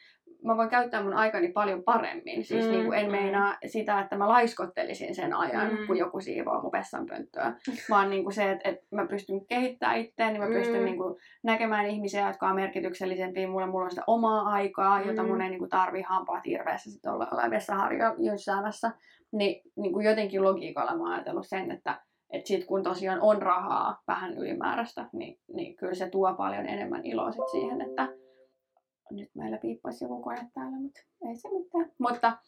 [0.44, 2.44] mä voin käyttää mun aikani paljon paremmin.
[2.44, 3.12] Siis mm, niinku en mm.
[3.12, 5.86] meinaa sitä, että mä laiskottelisin sen ajan, mm.
[5.86, 7.52] kun joku siivoo mun vessanpönttöä.
[7.90, 10.54] Vaan niinku se, että, että mä pystyn kehittämään itseäni, niin mä mm.
[10.54, 13.66] pystyn niinku näkemään ihmisiä, jotka on merkityksellisempiä mulle.
[13.66, 15.08] Mulla on sitä omaa aikaa, mm.
[15.08, 18.90] jota mun ei niinku tarvii hampaat hirveässä sit olla, olla vessaharjo jyssäämässä.
[19.32, 22.00] Niin, niinku jotenkin logiikalla mä oon ajatellut sen, että
[22.36, 27.06] että sitten kun tosiaan on rahaa vähän ylimääräistä, niin, niin kyllä se tuo paljon enemmän
[27.06, 28.08] iloa sit siihen, että
[29.10, 31.92] nyt meillä piippaisi joku kone täällä, mutta ei se mitään.
[31.98, 32.38] Mutta,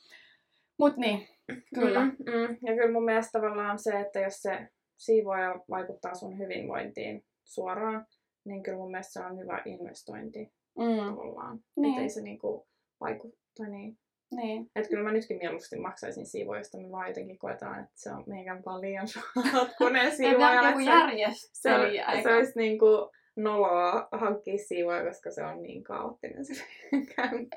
[0.78, 1.28] mutta niin,
[1.74, 2.04] kyllä.
[2.04, 2.56] Mm, mm.
[2.62, 8.06] Ja kyllä mun mielestä tavallaan se, että jos se siivoaja vaikuttaa sun hyvinvointiin suoraan,
[8.44, 11.06] niin kyllä mun mielestä se on hyvä investointi mm.
[11.06, 11.60] tavallaan.
[11.76, 11.90] Niin.
[11.90, 12.66] Että ei se niinku
[13.00, 13.98] vaikuta niin.
[14.34, 14.70] Niin.
[14.76, 18.62] Että kyllä mä nytkin mieluusti maksaisin siivoista, me vaan jotenkin koetaan, että se on meidän
[18.66, 20.68] vaan liian sotkunen siivoaja.
[20.68, 22.06] joku järjestelijä.
[22.16, 26.54] Se, se olisi niinku noloa hankkia siivoja, koska se on niin kaoottinen se.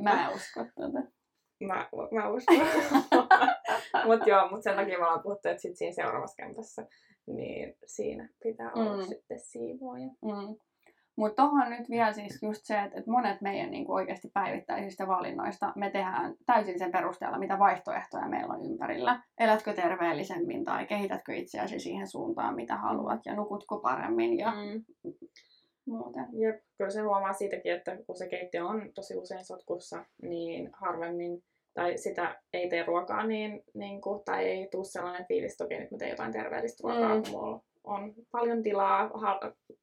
[0.02, 1.12] Mä en usko tätä.
[1.64, 2.58] Mä, mä uskon.
[4.08, 6.88] mutta joo, mutta sen takia me ollaan puhuttu, että sit siinä seuraavassa kämpässä,
[7.28, 9.10] niin siinä pitää olla mm.
[9.10, 10.08] sitten siivoja.
[10.08, 10.56] Mm.
[11.20, 15.08] Mutta tuohon nyt vielä siis just se, että, että monet meidän niin kuin oikeasti päivittäisistä
[15.08, 19.24] valinnoista me tehdään täysin sen perusteella, mitä vaihtoehtoja meillä on ympärillä.
[19.40, 24.84] Elätkö terveellisemmin tai kehitätkö itseäsi siihen suuntaan, mitä haluat ja nukutko paremmin ja mm.
[25.88, 26.20] muuta.
[26.20, 31.44] Ja kyllä se huomaa siitäkin, että kun se keittiö on tosi usein sotkussa, niin harvemmin
[31.74, 35.92] tai sitä ei tee ruokaa niin, niin kuin, tai ei tule sellainen fiilis, toki nyt
[35.92, 37.24] mä teen jotain terveellistä ruokaa, mm.
[37.24, 39.10] kun mulla on paljon tilaa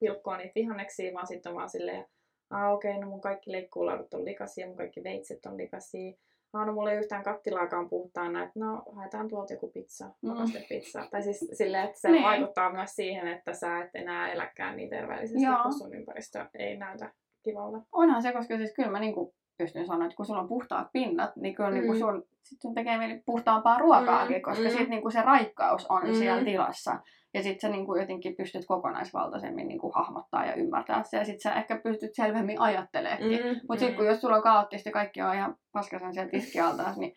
[0.00, 2.06] pilkkoa niitä vihanneksia, vaan sitten on vaan silleen,
[2.50, 6.12] ah okei, okay, no mun kaikki leikkuulaudut on likaisia, mun kaikki veitset on likaisia.
[6.52, 10.30] Ah, no mulla ei yhtään kattilaakaan puhtaana, että no haetaan tuolta joku pizza, mm.
[10.68, 11.08] pizza.
[11.10, 12.24] Tai siis silleen, että se niin.
[12.24, 15.62] vaikuttaa myös siihen, että sä et enää eläkään niin terveellisesti, Joo.
[15.62, 17.12] kun sun ympäristö ei näytä
[17.44, 17.80] kivalta.
[17.92, 21.36] Onhan se, koska siis kyllä mä niinku pystyn sanoa, että kun sulla on puhtaat pinnat,
[21.36, 21.74] niin kyllä Mm.
[21.74, 24.70] niin kuin sun, sit sun tekee mieli puhtaampaa ruokaakin, Mm, koska mm.
[24.70, 26.14] sit niin kuin se raikkaus on Mm.
[26.14, 27.00] siellä tilassa.
[27.36, 31.16] Ja sitten sä niin kuin jotenkin pystyt kokonaisvaltaisemmin niin kuin hahmottaa ja ymmärtää se.
[31.16, 33.40] Ja sitten sä ehkä pystyt selvemmin ajatteleekin.
[33.44, 36.94] Mm, Mutta sitten kun jos sulla on kaoottista ja kaikki on ihan paskasen siellä tiskialta,
[36.96, 37.12] niin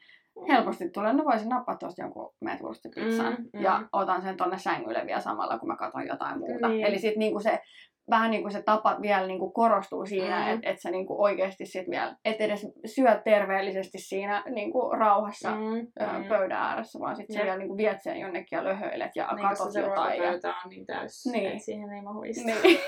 [0.48, 3.62] helposti tulee, no voisin nappaa tuosta jonkun meetwurstipizzan Mm, mm.
[3.64, 6.68] ja otan sen tonne sängylle vielä samalla, kun mä katson jotain muuta.
[6.68, 6.86] Niin.
[6.86, 7.60] Eli sitten niinku se,
[8.10, 10.54] vähän niinku se tapa vielä niinku korostuu siinä, Mm.
[10.54, 15.88] että et sä niinku oikeasti sit vielä, et edes syöt terveellisesti siinä niinku rauhassa Mm,
[16.02, 16.26] ö, mm.
[16.28, 19.72] pöydän ääressä, vaan sitten sä vielä niinku viet sen jonnekin ja löhöilet ja Niin, katot
[19.74, 20.18] se jotain.
[20.18, 20.30] Ja...
[20.32, 21.34] ruokapöytä on niin täys, Niin.
[21.34, 21.52] niin.
[21.52, 22.54] että siihen ei mahu istua.
[22.64, 22.80] Niin.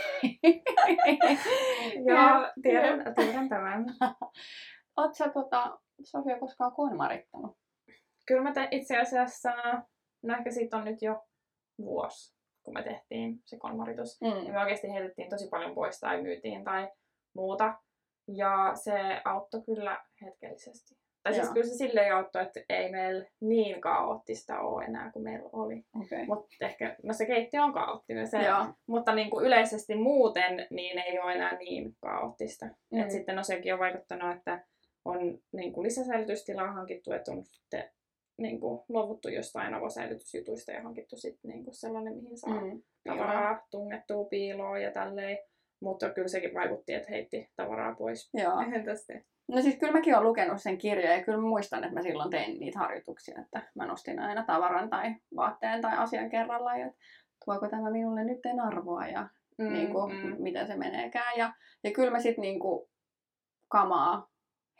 [2.07, 3.85] Joo, tiedän, tiedän tämän.
[4.97, 7.57] Oot sä tota, Sofia koskaan konmarittanut?
[8.27, 9.53] Kyllä mä te, itse asiassa,
[10.23, 11.23] no ehkä siitä on nyt jo
[11.77, 14.21] vuosi, kun me tehtiin se konmaritus.
[14.21, 14.45] Mm.
[14.45, 16.89] Ja me oikeasti heitettiin tosi paljon pois tai myytiin tai
[17.33, 17.73] muuta.
[18.27, 21.01] Ja se auttoi kyllä hetkellisesti.
[21.23, 21.53] Tai siis Joo.
[21.53, 25.85] kyllä se silleen auttoi, että ei meillä niin kaoottista ole enää kuin meillä oli.
[25.95, 26.25] Okay.
[26.25, 28.65] Mutta ehkä, no se keittiö on kaoottinen, se, Joo.
[28.87, 32.65] mutta niin kuin yleisesti muuten niin ei ole enää niin kaoottista.
[32.65, 32.73] Mm.
[32.91, 33.01] Mm.
[33.01, 34.63] Et sitten no sekin on vaikuttanut, että
[35.05, 37.89] on niin kuin lisäsäilytystilaa hankittu, että on sitten
[38.41, 42.81] niin kuin luovuttu jostain avosäilytysjutuista ja hankittu sitten niin kuin sellainen, mihin saa mm.
[43.03, 45.37] Tavaraa tungettua piiloon ja tälleen.
[45.81, 48.29] Mutta kyllä sekin vaikutti, että heitti tavaraa pois.
[48.33, 48.61] Joo.
[49.47, 52.59] No siis kyllä mäkin olen lukenut sen kirjan ja kyllä muistan, että mä silloin tein
[52.59, 56.97] niitä harjoituksia, että mä nostin aina tavaran tai vaatteen tai asian kerrallaan ja että
[57.45, 60.35] tuoko tämä minulle nyt arvoa ja mm, niin kuin, mm.
[60.43, 61.37] miten se meneekään.
[61.37, 62.89] Ja, ja kyllä mä sitten niin kuin
[63.67, 64.30] kamaa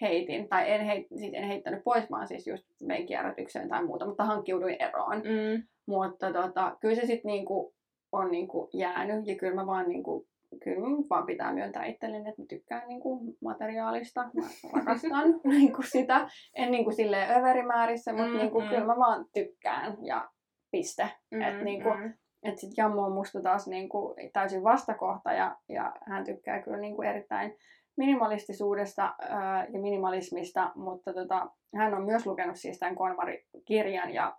[0.02, 4.06] heitin, tai en, heit, siis en heittänyt pois, vaan siis just vein kierrätykseen tai muuta,
[4.06, 5.18] mutta hankkiuduin eroon.
[5.18, 5.64] Mm.
[5.86, 7.74] Mutta tota, kyllä se sitten niinku
[8.12, 10.28] on niinku jäänyt ja kyllä mä vaan niinku,
[10.64, 14.30] kyllä vaan pitää myöntää itselleni, että mä tykkään niinku materiaalista.
[14.34, 16.30] Mä rakastan niinku sitä.
[16.56, 18.68] En niinku silleen överimäärissä, mutta Mm, niinku, mm.
[18.68, 20.30] kyllä mä vaan tykkään ja
[20.72, 21.10] piste.
[21.32, 21.42] Mm.
[21.42, 22.14] Et niinku, mm.
[22.44, 27.02] et sit Jammu on musta taas niinku täysin vastakohta ja, ja hän tykkää kyllä niinku
[27.02, 27.56] erittäin
[27.98, 34.38] minimalistisuudesta ää, ja minimalismista, mutta tota, hän on myös lukenut siis tämän Konmari-kirjan ja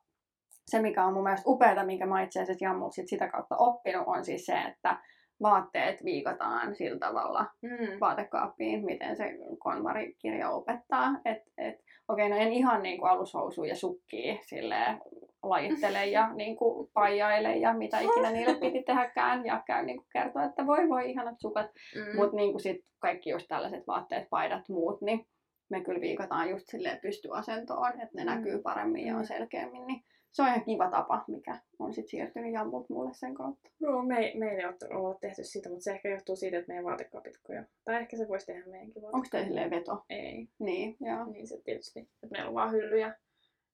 [0.66, 4.04] se, mikä on mun mielestä upeata, minkä mä itse asiassa Jammulta sit sitä kautta oppinut,
[4.06, 4.98] on siis se, että
[5.42, 8.00] vaatteet viikataan sillä tavalla Mm.
[8.00, 11.20] vaatekaappiin, miten se Konmari-kirja opettaa.
[11.24, 11.74] Et, et,
[12.08, 15.00] okei, no en ihan niin kuin alushousuja ja sukkia silleen
[15.42, 20.06] lajittele ja niin kuin paijaile ja mitä ikinä niille piti tehdäkään ja käy niin kuin
[20.12, 21.66] kertoa, että voi voi ihanat sukat.
[21.94, 22.16] Mm.
[22.16, 25.26] Mutta niin kuin sit kaikki just tällaiset vaatteet, paidat, muut, niin
[25.70, 28.30] me kyllä viikataan just silleen pystyasentoon, että ne Mm.
[28.30, 29.26] näkyy paremmin ja on Mm.
[29.26, 29.86] selkeämmin.
[29.86, 33.70] Niin se on ihan kiva tapa, mikä on sitten siirtynyt jammut mulle sen kautta.
[33.80, 36.84] No, me, me ei ole ollut tehty siitä, mutta se ehkä johtuu siitä, että meidän
[36.84, 37.62] vaatekaapit jo.
[37.84, 40.04] Tai ehkä se voisi tehdä meidänkin Onko teillä silleen veto?
[40.10, 40.48] Ei.
[40.58, 41.24] Niin, joo.
[41.24, 43.14] Niin se tietysti, että meillä on vaan hyllyjä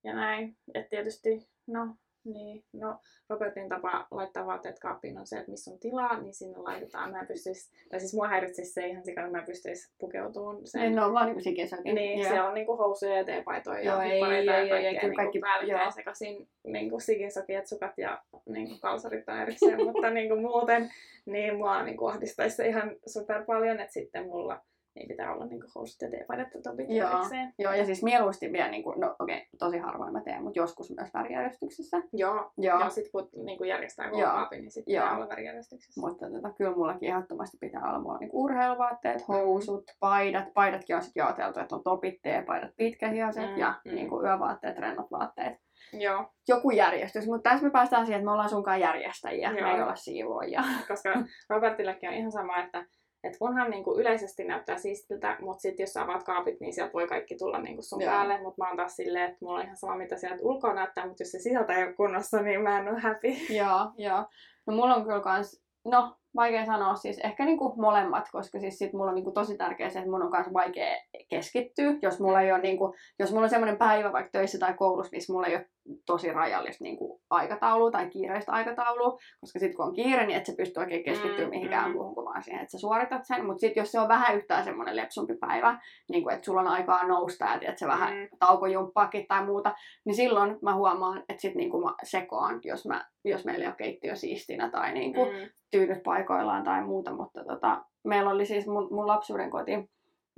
[0.05, 0.57] ja näin.
[0.75, 1.95] Että tietysti, no,
[2.33, 6.59] niin, no, Robertin tapa laittaa vaatteet kaappiin on se, että missä on tilaa, niin sinne
[6.59, 7.11] laitetaan.
[7.11, 10.81] Mä en pystyisi, tai siis mua häiritsisi se ihan sikana, mä pystyisin pukeutumaan sen.
[10.81, 11.95] Niin, ne on vaan niinku sikisokin.
[11.95, 12.29] Niin, Joo.
[12.29, 15.41] siellä on niinku housuja ja teepaitoja Joo, ja ei, hippareita ei, ja kaikkea niinku kaikki-
[15.41, 15.91] päällekkäin joo.
[15.91, 20.91] sekaisin niinku sikinsokiet, sukat ja niinku kalsarit on erikseen, mutta niinku muuten
[21.27, 24.61] niin mua niinku ahdistaisi se ihan super paljon, että sitten mulla
[24.99, 27.11] niin pitää olla niinku housut ja teepaidat topit Joo.
[27.11, 27.55] erikseen.
[27.59, 30.59] Joo, ja siis mieluusti vielä, niin kuin, no okei, okay, tosi harvoin mä teen, mutta
[30.59, 32.03] joskus myös värijärjestyksessä.
[32.13, 32.81] Joo, Joo.
[32.81, 34.31] Ja sitten kun niinku järjestää koko Joo.
[34.31, 36.01] kaapin, niin sitten pitää olla värijärjestyksessä.
[36.01, 40.55] Mutta tota, kyllä mullakin ehdottomasti pitää olla mulla niin urheiluvaatteet, housut, paidat.
[40.55, 43.95] Paidatkin on sitten jaoteltu, että on topit, teepaidat, pitkähiaset Mm, ja mm.
[43.95, 45.59] niin kuin yövaatteet, rennot vaatteet.
[45.93, 49.61] Joo, Joku järjestys, mutta tässä me päästään siihen, että me ollaan sunkaan järjestäjiä, Joo.
[49.61, 50.65] me ei olla siivoojia.
[50.89, 51.11] koska
[51.49, 52.85] Robertillekin on ihan sama, että
[53.25, 57.07] et kunhan niinku yleisesti näyttää siistiltä, mutta sitten jos sä avaat kaapit, niin sieltä voi
[57.07, 58.13] kaikki tulla niinku sun Joo.
[58.13, 58.41] päälle.
[58.43, 61.23] Mutta mä oon taas silleen, että mulla on ihan sama, mitä sieltä ulkoa näyttää, mutta
[61.23, 63.29] jos se sisältä ei ole kunnossa, niin mä en ole happy.
[63.61, 64.27] joo, joo.
[64.67, 68.93] No mulla on kyllä kans, no vaikea sanoa siis, ehkä niinku molemmat, koska siis sit
[68.93, 70.97] mulla on niinku tosi tärkeää se, että mun on kans vaikea
[71.29, 75.17] keskittyä, jos mulla ei ole niinku, jos mulla on semmoinen päivä vaikka töissä tai koulussa,
[75.17, 75.67] missä mulla ei ole
[76.07, 80.53] tosi rajallista niinku aikataulua tai kiireistä aikataulua, koska sitten kun on kiire, niin et sä
[80.57, 81.93] pysty oikein keskittyä Mm, mihinkään mm.
[81.97, 84.65] muuhun kuin vaan siihen, että sä suoritat sen, mutta sitten jos se on vähän yhtään
[84.65, 85.79] semmoinen lepsumpi päivä,
[86.11, 88.29] niin kuin, että sulla on aikaa nousta ja että se vähän Mm.
[88.39, 89.75] taukojumppaakin tai muuta,
[90.05, 93.77] niin silloin mä huomaan, että sit niinku mä sekoan, jos, mä, jos meillä ei ole
[93.77, 95.31] keittiö siistinä tai niinku mm.
[95.31, 95.49] Mm.
[95.71, 99.73] tyynyt paikoillaan tai muuta, mutta tota, meillä oli siis mun, mun lapsuuden koti,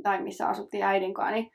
[0.02, 1.50] tai missä asuttiin äidin kanssa, niin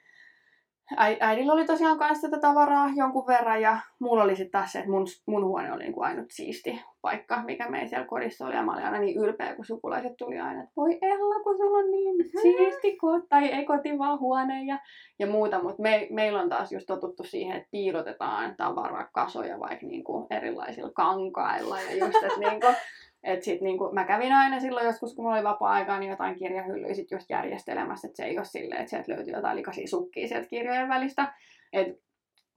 [0.98, 4.92] äidillä oli tosiaan kanssa tätä tavaraa jonkun verran ja mulla oli sitten taas se, että
[4.92, 8.56] mun, mun huone oli niin kuin ainut siisti paikka, mikä meidän siellä kodissa oli.
[8.56, 11.78] Ja mä olin aina niin ylpeä, kun sukulaiset tuli aina, että voi Ella, kun sulla
[11.78, 14.80] on niin siisti koti, tai ei koti vaan huone ja,
[15.20, 15.64] ja muuta.
[15.64, 20.92] Mutta me, meillä on taas just totuttu siihen, että piilotetaan tavarakasoja vaikka niin kuin erilaisilla
[20.94, 22.76] kankailla ja just, että niin kuin,
[23.26, 26.94] et sit niinku, mä kävin aina silloin joskus, kun mulla oli vapaa-aikaa, niin jotain kirjahyllyä
[26.94, 30.48] sit just järjestelemässä, että se ei ole silleen, että sieltä löytyy jotain likaisia sukkia sieltä
[30.48, 31.34] kirjojen välistä.
[31.74, 31.88] Et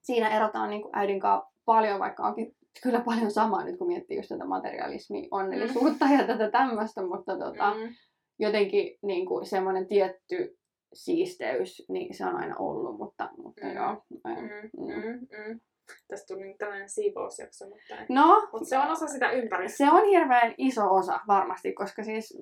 [0.02, 4.28] siinä erotaan niinku äidin kanssa paljon, vaikka onkin kyllä paljon samaa nyt, kun miettii just
[4.28, 6.18] tätä materialismia, onnellisuutta mm.
[6.18, 7.94] ja tätä tämmöistä, mutta tota, mm.
[8.38, 10.59] jotenkin niinku semmoinen tietty
[10.94, 13.74] siisteys, niin se on aina ollut, mutta, mutta mm.
[13.74, 14.02] joo.
[14.11, 14.87] Mm.
[14.87, 15.52] Mm.
[15.52, 15.61] Mm.
[16.09, 19.87] Tästä tuli tällainen siivousjakso, mutta, no, mutta se on osa sitä ympäristöä.
[19.87, 22.38] Se on hirveän iso osa varmasti, koska siis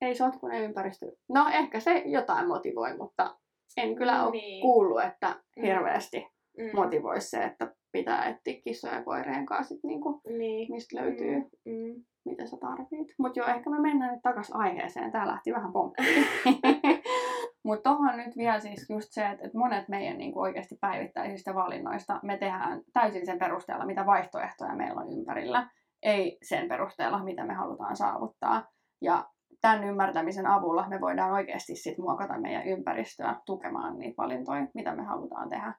[0.00, 1.06] ei sotkunen ympäristö.
[1.28, 3.36] No ehkä se jotain motivoi, mutta
[3.76, 4.62] en kyllä ole niin.
[4.62, 5.62] kuullut, että mm.
[5.62, 6.26] hirveästi
[6.58, 6.70] mm.
[6.74, 10.72] motivoisi se, että pitää etsiä kissoja ja koireen kanssa, sit niinku, niin.
[10.72, 11.44] mistä löytyy, mm.
[11.64, 12.04] Mm.
[12.24, 13.14] mitä sä tarvit.
[13.18, 15.12] Mutta joo, ehkä me mennään nyt takaisin aiheeseen.
[15.12, 16.26] Tää lähti vähän pomppiin.
[17.64, 21.54] Mutta tuohon nyt vielä siis just se, että, että monet meidän niin kuin oikeasti päivittäisistä
[21.54, 25.70] valinnoista me tehdään täysin sen perusteella, mitä vaihtoehtoja meillä on ympärillä,
[26.02, 28.68] ei sen perusteella, mitä me halutaan saavuttaa.
[29.00, 29.28] Ja
[29.60, 35.02] tämän ymmärtämisen avulla me voidaan oikeasti sit muokata meidän ympäristöä tukemaan niitä valintoja, mitä me
[35.02, 35.74] halutaan tehdä.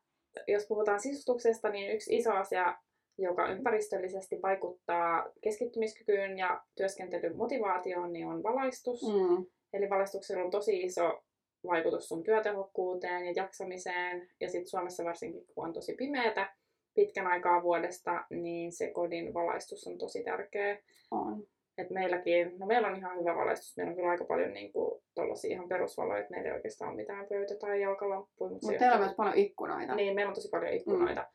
[0.48, 2.78] Jos puhutaan sisustuksesta, niin yksi iso asia,
[3.18, 9.02] joka ympäristöllisesti vaikuttaa keskittymiskykyyn ja työskentelyn motivaatioon, niin on valaistus.
[9.02, 9.46] Mm.
[9.74, 11.24] Eli valaistuksella on tosi iso
[11.68, 14.30] vaikutus sun työtehokkuuteen ja jaksamiseen.
[14.40, 16.54] Ja sitten Suomessa varsinkin, kun on tosi pimeätä
[16.94, 20.78] pitkän aikaa vuodesta, niin se kodin valaistus on tosi tärkeä.
[21.12, 21.44] On.
[21.78, 23.78] Et meilläkin, no meillä on ihan hyvä valaistus.
[23.78, 25.02] Meillä on kyllä aika paljon niin kuin,
[25.48, 28.52] ihan perusvaloja, että meillä ei oikeastaan ole mitään pöytä- tai jalkalampuja.
[28.52, 29.96] Mutta Mut teillä on myös paljon ikkunoita.
[29.96, 31.22] Niin, meillä on tosi paljon ikkunoita.
[31.22, 31.28] Mm.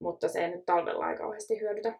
[0.00, 1.98] Mutta se ei nyt talvella aika kauheasti hyödytä.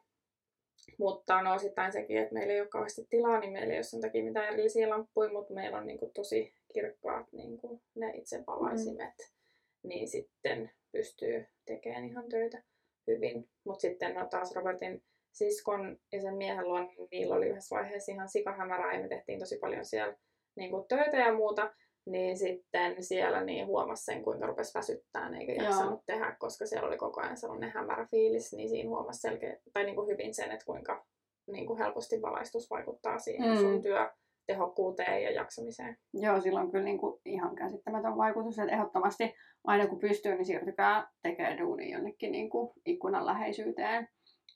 [0.98, 4.00] Mutta no osittain sekin, että meillä ei ole kauheasti tilaa, niin meillä ei ole sen
[4.00, 8.44] takia mitään erillisiä lamppuja, mutta meillä on niin kuin, tosi kirkkaat niin kuin ne itse
[8.46, 9.88] valaisimet, mm.
[9.88, 12.62] niin sitten pystyy tekemään ihan töitä
[13.06, 13.48] hyvin.
[13.64, 18.12] Mutta sitten no taas Robertin siskon ja sen miehen luon, niin niillä oli yhdessä vaiheessa
[18.12, 20.16] ihan sikahämärää ja me tehtiin tosi paljon siellä
[20.56, 21.74] niin kuin töitä ja muuta.
[22.10, 26.02] Niin sitten siellä niin huomasi sen, kuinka rupesi väsyttää eikä jaksanut Joo.
[26.06, 29.94] tehdä, koska siellä oli koko ajan sellainen hämärä fiilis, niin siinä huomasi selkeä, tai niin
[29.94, 31.06] kuin hyvin sen, että kuinka
[31.46, 33.58] niin kuin helposti valaistus vaikuttaa siihen mm.
[33.58, 34.10] sun työ,
[34.46, 35.96] tehokkuuteen ja jaksamiseen.
[36.14, 40.46] Joo, sillä on kyllä niin kuin ihan käsittämätön vaikutus, että ehdottomasti aina kun pystyy, niin
[40.46, 44.08] siirtykää tekemään duuni jonnekin niin kuin ikkunan läheisyyteen.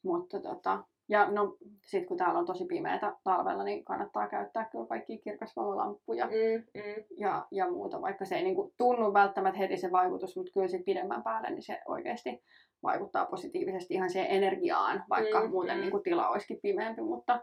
[0.05, 4.87] Mutta tota, ja no, sitten kun täällä on tosi pimeätä talvella, niin kannattaa käyttää kyllä
[4.87, 7.05] kaikki kirkasvalolamppuja mm, mm.
[7.19, 10.69] Ja, ja muuta, vaikka se ei niin kuin, tunnu välttämättä heti se vaikutus, mutta kyllä
[10.69, 12.43] sitten pidemmän päälle niin se oikeasti
[12.83, 15.81] vaikuttaa positiivisesti ihan siihen energiaan, vaikka mm, muuten mm.
[15.81, 17.41] Niin kuin, tila olisikin pimeämpi, mutta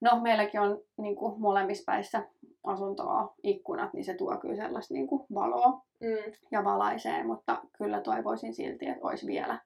[0.00, 2.28] No, meilläkin on niin kuin molemmissa päissä
[2.64, 6.32] asuntoa ikkunat, niin se tuo kyllä sellaista niin kuin valoa mm.
[6.52, 9.60] ja valaisee, mutta kyllä toivoisin silti, että olisi vielä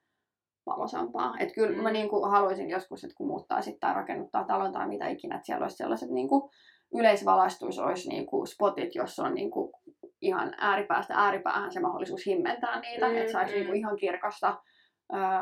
[0.67, 1.35] valosampaa.
[1.39, 1.83] Että kyllä mm.
[1.83, 5.37] mä niin kuin haluaisin joskus, että kun muuttaa sitten tai rakennuttaa talon tai mitä ikinä,
[5.37, 6.51] että siellä olisi sellaiset niin kuin
[6.95, 9.73] yleisvalaistuis olisi niin kuin spotit, jossa on niin kuin
[10.21, 13.57] ihan ääripäästä ääripäähän se mahdollisuus himmentää niitä, mm, että saisi mm.
[13.57, 14.59] niin kuin ihan kirkasta,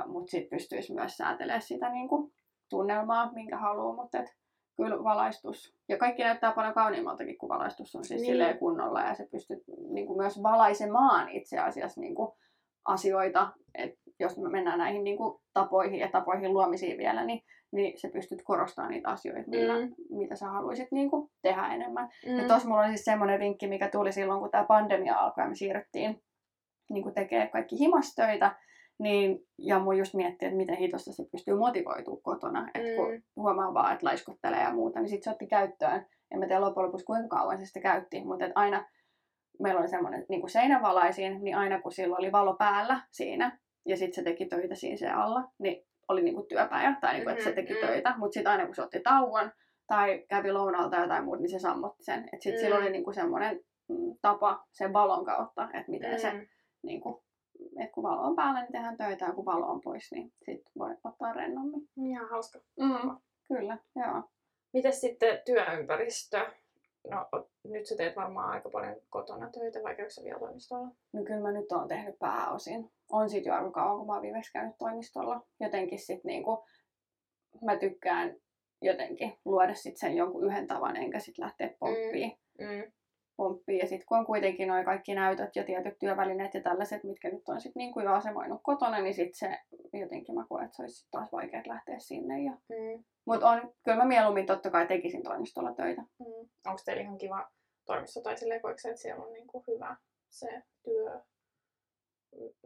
[0.06, 2.32] mutta sitten pystyisi myös säätelemään sitä niin kuin
[2.70, 4.26] tunnelmaa, minkä haluaa, mutta et
[4.76, 5.74] kyllä valaistus.
[5.88, 8.58] Ja kaikki näyttää paljon kauniimmaltakin, kun valaistus on siis niin.
[8.58, 9.56] kunnolla ja se pystyy
[9.92, 12.32] niin kuin myös valaisemaan itse asiassa niin kuin
[12.84, 13.52] asioita.
[13.74, 18.08] Et jos me mennään näihin niin kuin tapoihin ja tapoihin luomisiin vielä, niin, niin se
[18.08, 19.94] pystyt korostamaan niitä asioita, millä, mm.
[20.10, 22.08] mitä sä haluaisit niin kuin tehdä enemmän.
[22.26, 22.36] Mm.
[22.36, 25.48] Ja tuossa mulla oli siis semmoinen vinkki, mikä tuli silloin, kun tämä pandemia alkoi ja
[25.48, 26.22] me siirryttiin
[26.90, 28.56] niin kuin tekee kaikki himastöitä,
[28.98, 32.60] niin, ja mun just miettiä, että miten hitosta se pystyy motivoitumaan kotona.
[32.60, 32.68] Mm.
[32.74, 36.06] Että kun huomaa vaan, että laiskottelee ja muuta, niin sitten se otti käyttöön.
[36.30, 38.86] En mä tiedä loppujen lopuksi kuinka kauan se sitä käytti, mutta että aina
[39.60, 43.96] meillä oli semmoinen niin kuin seinävalaisin, niin aina kun sillä oli valo päällä siinä, ja
[43.96, 47.32] sitten se teki töitä siinä se alla, niin oli niin kuin työpäivä, tai niin kuin,
[47.32, 47.88] että se teki mm-hmm.
[47.88, 48.14] töitä.
[48.18, 49.52] Mutta sitten aina kun se otti tauon,
[49.86, 52.24] tai kävi lounalta tai jotain muuta, niin se sammotti sen.
[52.24, 52.64] Että sitten mm.
[52.64, 56.18] sillä oli niin kuin semmoinen mm, tapa sen valon kautta, että miten mm.
[56.18, 56.46] se
[56.82, 57.22] niin kuin,
[57.78, 60.72] että kun valo on päällä, niin tehdään töitä, ja kun valo on pois, niin sitten
[60.78, 61.88] voi ottaa rennommin.
[61.96, 62.58] Ihan hauska.
[62.80, 63.16] Mm,
[63.48, 64.22] kyllä, joo.
[64.72, 66.46] Miten sitten työympäristö?
[67.10, 67.28] No
[67.64, 70.88] nyt sä teet varmaan aika paljon kotona töitä, vai käykö vielä toimistolla?
[71.12, 72.90] No kyllä mä nyt oon tehnyt pääosin.
[73.12, 75.40] On sit jo aika kauan, kun mä oon viimeksi käynyt toimistolla.
[75.60, 76.64] Jotenkin sit niinku,
[77.62, 78.36] mä tykkään
[78.82, 82.38] jotenkin luoda sit sen jonkun yhden tavan, enkä sit lähteä poppiin.
[82.58, 82.66] Mm.
[82.66, 82.92] Mm
[83.40, 83.78] pomppii.
[83.78, 87.48] Ja sitten kun on kuitenkin noin kaikki näytöt ja tietyt työvälineet ja tällaiset, mitkä nyt
[87.48, 89.58] on sitten niin kuin jo asemoinut kotona, niin sitten se
[89.98, 92.42] jotenkin mä koen, että se olisi taas vaikea lähteä sinne.
[92.42, 92.50] Ja...
[92.50, 93.04] Mm.
[93.26, 96.02] Mutta on, kyllä mä mieluummin totta kai tekisin toimistolla töitä.
[96.02, 96.48] Mm.
[96.66, 97.48] Onko teillä ihan kiva
[97.86, 99.96] toimisto tai silleen, koiko että siellä on niin kuin hyvä
[100.30, 101.20] se työ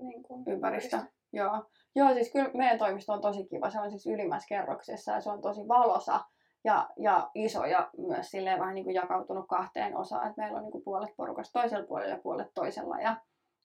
[0.00, 0.96] niin kuin ympäristö?
[0.96, 0.98] ympäristö?
[1.32, 1.64] Joo.
[1.96, 3.70] Joo, siis kyllä meidän toimisto on tosi kiva.
[3.70, 6.20] Se on siis ylimmässä kerroksessa ja se on tosi valosa
[6.64, 10.62] ja, ja iso ja myös silleen vähän niin kuin jakautunut kahteen osaan, että meillä on
[10.62, 13.00] niin kuin puolet porukasta toisella puolella ja puolet toisella.
[13.00, 13.16] Ja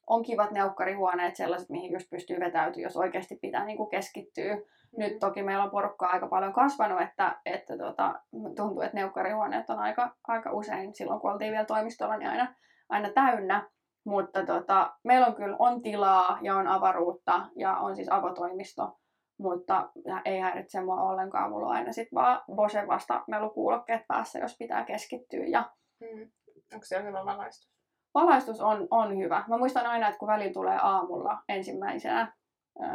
[0.07, 4.55] on kivat neukkarihuoneet, sellaiset, mihin just pystyy vetäytyä, jos oikeasti pitää niin kuin keskittyä.
[4.55, 4.61] Mm.
[4.97, 9.79] Nyt toki meillä on porukkaa aika paljon kasvanut, että, että tota, tuntuu, että neukkarihuoneet on
[9.79, 12.55] aika, aika usein, silloin kun oltiin vielä toimistolla, niin aina,
[12.89, 13.69] aina täynnä.
[14.09, 18.97] Mutta tota, meillä on kyllä on tilaa ja on avaruutta ja on siis avotoimisto,
[19.39, 19.89] mutta
[20.25, 21.49] ei häiritse mua ollenkaan.
[21.49, 25.45] Mulla on aina sitten vaan Bose vasta melukuulokkeet päässä, jos pitää keskittyä.
[25.45, 25.71] Ja...
[26.05, 26.31] Hmm.
[26.73, 27.71] Onko siellä hyvä valaistus?
[28.13, 29.43] Valaistus on, on hyvä.
[29.47, 32.33] Mä muistan aina, että kun väli tulee aamulla ensimmäisenä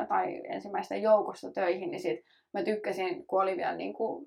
[0.09, 2.21] tai ensimmäisten joukossa töihin, niin sit
[2.55, 4.27] mä tykkäsin, kun oli vielä niin kuin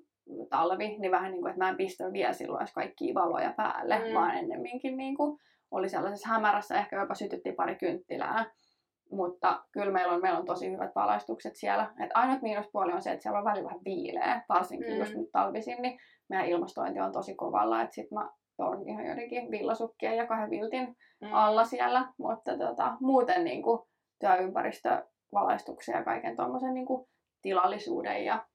[0.50, 4.14] talvi, niin vähän niin kuin, että mä en pistä vielä silloin kaikkia valoja päälle, mm.
[4.14, 5.38] vaan ennemminkin niin kuin
[5.70, 8.46] oli sellaisessa hämärässä, ehkä jopa sytytti pari kynttilää.
[9.12, 11.94] Mutta kyllä meillä on, meillä on tosi hyvät valaistukset siellä.
[12.04, 14.98] Et ainut miinuspuoli on se, että siellä on välillä vähän viileä, varsinkin mm.
[14.98, 17.82] just nyt talvisin, niin meidän ilmastointi on tosi kovalla.
[17.82, 21.32] Että sit mä on ihan jotenkin villasukkia ja kahden viltin mm.
[21.32, 22.12] alla siellä.
[22.18, 23.82] Mutta tota, muuten niin kuin,
[24.20, 26.86] työympäristö, valaistuksia ja kaiken tuommoisen niin
[27.42, 28.46] tilallisuuden ja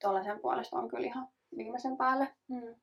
[0.00, 2.28] tuollaisen puolesta on kyllä ihan viimeisen päälle.
[2.48, 2.74] Mm.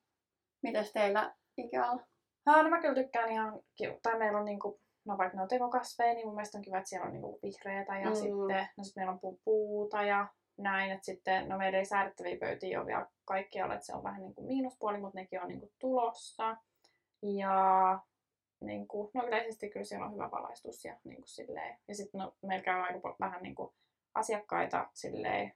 [0.62, 2.06] Mites teillä ikällä?
[2.46, 3.60] No mä kyllä tykkään ihan,
[4.02, 6.88] tai meillä on niinku, no vaikka ne on tekokasveja, niin mun mielestä on kiva, että
[6.88, 8.14] siellä on niinku vihreätä ja mm.
[8.14, 12.78] sitten, no sitten meillä on puuta ja näin, että sitten, no meidän ei säädettäviä pöytiä
[12.78, 15.72] ole vielä kaikkialla, että se on vähän niin kuin miinuspuoli, mutta nekin on niin kuin
[15.78, 16.56] tulossa.
[17.22, 17.98] Ja
[18.60, 21.78] niin kuin, no yleisesti kyllä siellä on hyvä valaistus ja niin kuin silleen.
[21.88, 23.72] Ja sitten no, meillä käy aika vähän niin kuin
[24.14, 25.52] asiakkaita silleen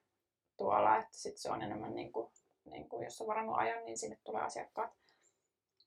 [0.57, 2.31] tuolla, että sitten se on enemmän niin kuin,
[2.64, 4.90] niin kuin jos on varannut ajan, niin sinne tulee asiakkaat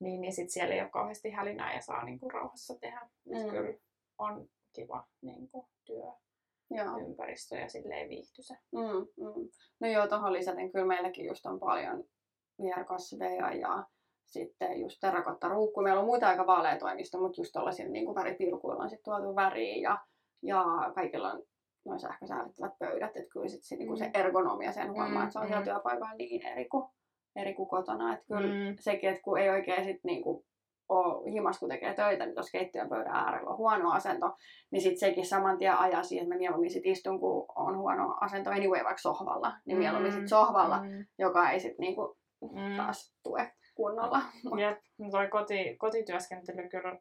[0.03, 3.09] niin, niin sit siellä ei ole kauheasti hälinää ja saa niin kuin, rauhassa tehdä.
[3.25, 3.49] Mm.
[3.49, 3.77] Kyllä
[4.17, 6.11] on kiva niin kuin, työ.
[6.69, 6.97] Joo.
[6.97, 8.57] ympäristö ja silleen viihtyisä.
[8.71, 9.49] Mm, mm.
[9.79, 12.03] No joo, tuohon lisäten kyllä meilläkin just on paljon
[12.61, 13.87] viherkasveja ja
[14.25, 15.81] sitten just terrakotta ruukku.
[15.81, 19.75] Meillä on muita aika vaaleja toimisto, mutta just tuollaisilla niin väripilkuilla on sitten tuotu väriä
[19.75, 19.97] ja,
[20.41, 21.43] ja kaikilla on
[21.85, 23.95] noin sähkösäädettävät pöydät, että kyllä sit se, niin mm.
[23.95, 25.47] se ergonomia sen huomaa, mm, että se on mm.
[25.47, 26.89] siellä työpaikalla niin eri kuin
[27.35, 28.13] eri kuin kotona.
[28.13, 28.75] Että kyllä mm.
[28.79, 30.45] sekin, että kun ei oikein sit niinku
[30.89, 34.35] ole himas, kun tekee töitä, niin tuossa keittiön pöydän äärellä on huono asento,
[34.71, 38.17] niin sitten sekin saman tien ajaa siihen, että mä mieluummin sit istun, kun on huono
[38.21, 40.27] asento anyway vaikka sohvalla, niin mieluummin sit mm.
[40.27, 41.05] sohvalla, mm.
[41.19, 42.77] joka ei sitten niinku mm.
[42.77, 44.21] taas tue kunnolla.
[44.59, 44.79] Jep,
[45.11, 46.99] toi koti, kotityöskentely kyllä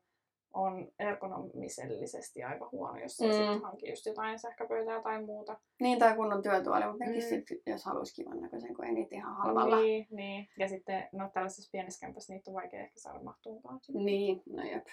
[0.52, 3.26] on ergonomisellisesti aika huono, jos mm.
[3.26, 5.60] sit hanki just jotain sähköpöytää tai muuta.
[5.80, 7.20] Niin, tai kunnon työtuoli, mutta mm.
[7.20, 9.80] sit, jos haluaisi kivan näköisen, kun ei niitä ihan halvalla.
[9.80, 10.48] Niin, niin.
[10.58, 13.80] Ja sitten, no tällaisessa pienessä kämpässä niitä on vaikea ehkä saada mahtuunkaan.
[13.94, 14.86] Niin, no jep.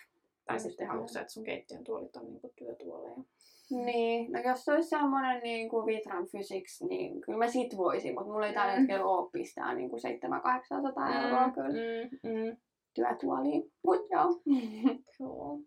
[0.45, 3.23] Tai Just sitten haluatko että sun keittiön tuolit on niinku työtuoleja.
[3.69, 8.13] Niin, no jos se olisi semmoinen niin kuin Vitran Physics, niin kyllä mä sit voisin,
[8.13, 8.79] mutta mulla ei tällä mm.
[8.79, 10.07] hetkellä ole pistää niin kuin 700-800
[11.09, 11.69] mm, euroa kyllä.
[11.69, 12.57] Mm, mm
[12.93, 13.71] työtuoliin.
[13.83, 14.41] Mut joo.
[15.17, 15.57] cool.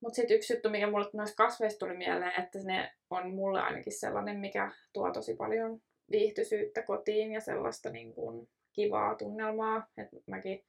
[0.00, 3.92] Mut sitten yksi juttu, mikä mulle noista kasveista tuli mieleen, että ne on mulle ainakin
[3.92, 9.86] sellainen, mikä tuo tosi paljon viihtyisyyttä kotiin ja sellaista niin kuin, kivaa tunnelmaa.
[9.96, 10.64] Et mäkin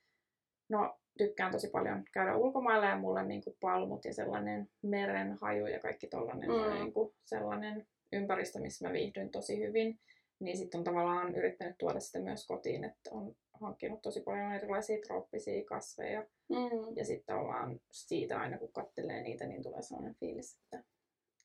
[0.70, 5.66] no, tykkään tosi paljon käydä ulkomailla ja mulle niin kuin, palmut ja sellainen meren haju
[5.66, 6.74] ja kaikki tollainen mm.
[6.74, 10.00] niin kuin, sellainen ympäristö, missä mä viihdyn tosi hyvin.
[10.40, 15.02] Niin sitten on tavallaan yrittänyt tuoda sitä myös kotiin, että on hankkinut tosi paljon erilaisia
[15.08, 16.22] trooppisia kasveja.
[16.50, 16.96] Mm.
[16.96, 20.84] Ja sitten ollaan siitä aina kun kattelee niitä, niin tulee sellainen fiilis, että,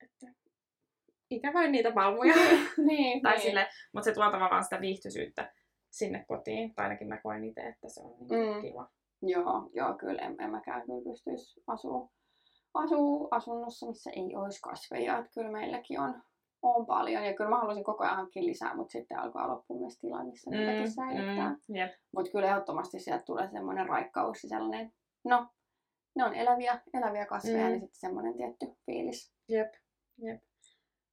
[0.03, 0.27] että
[1.31, 2.35] ikävöin niitä palmuja.
[2.89, 3.43] niin, tai niin.
[3.43, 5.53] Sille, mutta se tuo tavallaan sitä viihtyisyyttä
[5.91, 6.75] sinne kotiin.
[6.75, 8.61] Tai ainakin mä koen itse, että se on niin mm.
[8.61, 8.91] kiva.
[9.23, 12.09] Joo, joo, kyllä en, en mäkään kyllä pystyisi asua,
[12.75, 15.19] asua asunnossa, missä ei olisi kasveja.
[15.19, 16.23] Että kyllä meilläkin on
[16.65, 17.25] on paljon.
[17.25, 20.51] Ja kyllä mä haluaisin koko ajan hankkia lisää, mutta sitten alkaa loppuun myös tila, missä
[20.51, 21.49] mm, niitäkin säilyttää.
[21.51, 21.93] Mm, yep.
[22.17, 24.93] Mutta kyllä ehdottomasti sieltä tulee semmoinen raikkaus ja sellainen,
[25.25, 25.47] no,
[26.17, 27.71] ne on eläviä, eläviä kasveja, mm.
[27.71, 29.33] niin sitten semmoinen tietty fiilis.
[29.49, 29.73] Jep,
[30.19, 30.43] jep.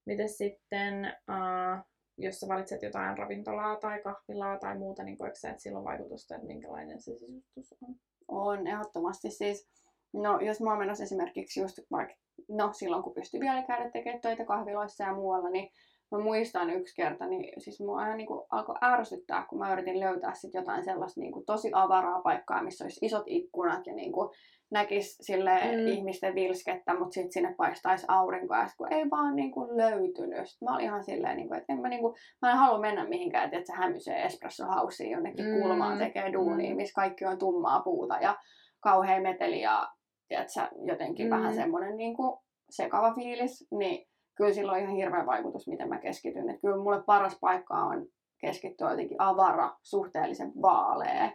[0.06, 1.86] Miten sitten, uh,
[2.18, 6.36] jos sä valitset jotain ravintolaa tai kahvilaa tai muuta, niin koetko että sillä on vaikutusta,
[6.36, 7.96] että minkälainen se sisustus on?
[8.28, 9.32] On, ehdottomasti.
[9.32, 9.70] Siis,
[10.14, 12.14] no, jos mä oon menossa esimerkiksi just vaikka
[12.50, 15.70] no silloin kun pystyy vielä käydä tekemään töitä kahviloissa ja muualla, niin
[16.12, 20.34] mä muistan yksi kerta, niin siis mua ihan niinku alkoi ärsyttää, kun mä yritin löytää
[20.34, 24.32] sit jotain sellaista niinku tosi avaraa paikkaa, missä olisi isot ikkunat ja niinku
[24.72, 25.88] näkis sille mm.
[25.88, 30.48] ihmisten vilskettä, mutta sitten sinne paistaisi aurinko, ja kun ei vaan niinku löytynyt.
[30.48, 33.54] Sitten mä olin ihan silleen, niinku, että en mä, niinku, mä en halua mennä mihinkään,
[33.54, 35.62] että se hämysee espresso hausiin jonnekin mm.
[35.62, 36.76] kulmaan tekee duunia, mm.
[36.76, 38.38] missä kaikki on tummaa puuta ja
[38.80, 39.88] kauhea meteli ja
[40.32, 41.32] tiedätkö, jotenkin mm.
[41.32, 46.50] vähän semmoinen niinku sekava fiilis, niin kyllä sillä on ihan hirveä vaikutus, miten mä keskityn.
[46.50, 48.08] Et kyllä mulle paras paikka on
[48.42, 51.32] keskittyä jotenkin avara, suhteellisen vaalea,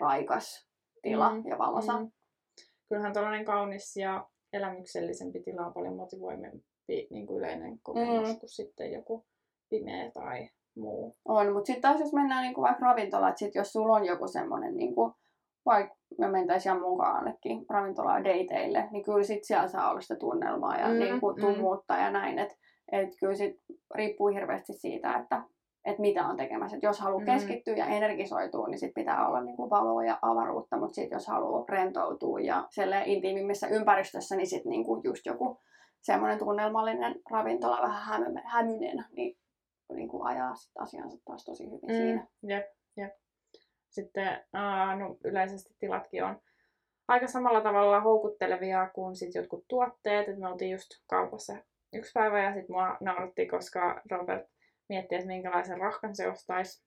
[0.00, 0.68] raikas
[1.02, 1.42] tila mm.
[1.46, 2.00] ja valosa.
[2.00, 2.10] Mm
[2.90, 8.38] kyllähän tällainen kaunis ja elämyksellisempi tila on paljon motivoimempi niin kuin yleinen kokemus mm.
[8.40, 9.26] kuin sitten joku
[9.68, 11.16] pimeä tai muu.
[11.24, 14.28] On, mutta sitten taas jos mennään niin kuin vaikka ravintolaan, että jos sulla on joku
[14.28, 15.12] semmoinen, niin kuin,
[15.66, 20.16] vaikka me mentäisiin ihan mukaan ainakin ravintolaan dateille, niin kyllä sitten siellä saa olla sitä
[20.16, 22.00] tunnelmaa ja mm, niin kuin, tummuutta mm.
[22.00, 22.38] ja näin.
[22.38, 22.54] Että
[22.92, 23.56] et kyllä sit
[23.94, 25.42] riippuu hirveästi siitä, että
[25.84, 26.76] että mitä on tekemässä.
[26.76, 27.26] Et jos haluaa mm.
[27.26, 31.64] keskittyä ja energisoitua, niin sit pitää olla niinku valoa ja avaruutta, mutta sitten jos haluaa
[31.68, 32.68] rentoutua ja
[33.04, 35.60] intiimimmissä ympäristössä, niin sitten niinku just joku
[36.00, 39.36] semmoinen tunnelmallinen ravintola vähän hämy, hämynen, niin
[39.94, 41.94] niinku ajaa sit asiansa taas tosi hyvin mm.
[41.94, 42.26] siinä.
[42.42, 42.64] Jep.
[43.90, 46.40] Sitten uh, no, yleisesti tilatkin on
[47.08, 50.28] aika samalla tavalla houkuttelevia kuin sit jotkut tuotteet.
[50.28, 51.56] Et me oltiin just kaupassa
[51.92, 54.46] yksi päivä ja sitten mua nauratti, koska Robert
[54.88, 56.84] miettiä, että minkälaisen rahkan se ostaisi.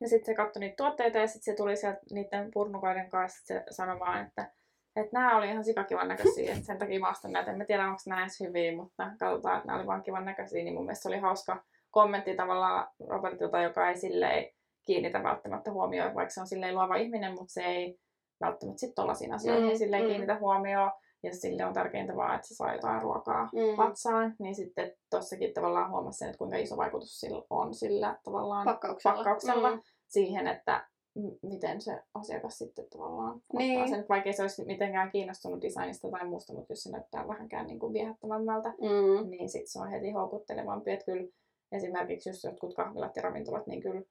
[0.00, 3.64] Ja sitten se katsoi niitä tuotteita ja sitten se tuli sieltä niiden purnukoiden kanssa se
[3.70, 4.50] sanomaan, että
[4.96, 7.50] että nämä oli ihan sikakivan näköisiä, että sen takia mä ostan näitä.
[7.50, 10.64] En mä tiedä, onko nämä hyviä, mutta katsotaan, että nämä oli vaan kivan näköisiä.
[10.64, 14.52] Niin mun mielestä se oli hauska kommentti tavallaan Robertilta, joka ei silleen
[14.90, 17.98] kiinnitä välttämättä huomioon, vaikka se on silleen luova ihminen, mutta se ei
[18.40, 20.08] välttämättä sitten tollaisiin asioihin mm, silleen mm.
[20.08, 20.90] kiinnitä huomioon
[21.22, 23.76] ja sille on tärkeintä vaan, että se saa jotain ruokaa mm.
[23.76, 29.16] vatsaan, niin sitten tossakin tavallaan huomasi että kuinka iso vaikutus sillä on sillä tavallaan pakkauksella,
[29.16, 29.82] pakkauksella mm.
[30.08, 33.80] siihen, että m- miten se asiakas sitten tavallaan niin.
[33.80, 34.06] ottaa sen.
[34.08, 37.92] Vaikka se olisi mitenkään kiinnostunut designista tai muusta, mutta jos se näyttää vähänkään niin kuin
[37.92, 39.30] viehättävämmältä, mm.
[39.30, 40.90] niin sitten se on heti houkuttelevampi.
[40.90, 41.30] Että kyllä
[41.72, 44.02] esimerkiksi just jotkut kahvilat ja ravintolat, niin kyllä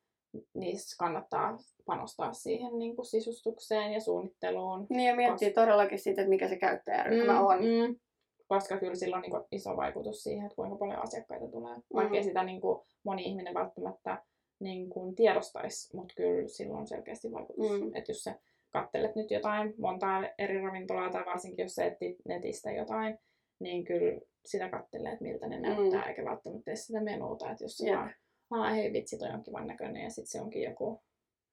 [0.53, 4.87] niissä kannattaa panostaa siihen niin kuin sisustukseen ja suunnitteluun.
[4.89, 5.61] Niin ja miettiä koska...
[5.61, 7.57] todellakin siitä, että mikä se käyttäjäryhmä mm, on.
[7.59, 7.95] Mm.
[8.47, 11.75] Koska kyllä sillä on niin kuin iso vaikutus siihen, että kuinka paljon asiakkaita tulee.
[11.75, 11.83] Mm.
[11.93, 14.23] Vaikka sitä niin kuin moni ihminen välttämättä
[14.59, 17.71] niin kuin tiedostaisi, mutta kyllä sillä on selkeästi vaikutus.
[17.71, 17.95] Mm.
[17.95, 18.35] Että jos sä
[18.69, 23.17] kattelet nyt jotain montaa eri ravintolaa tai varsinkin jos sä etsit netistä jotain,
[23.59, 26.07] niin kyllä sitä kattelee, että miltä ne näyttää, mm.
[26.07, 27.51] eikä välttämättä sitä menuuta.
[27.51, 28.13] Että jos sä vaan
[28.51, 31.01] aa hei vitsi, toi on kivan näköinen ja sitten se onkin joku,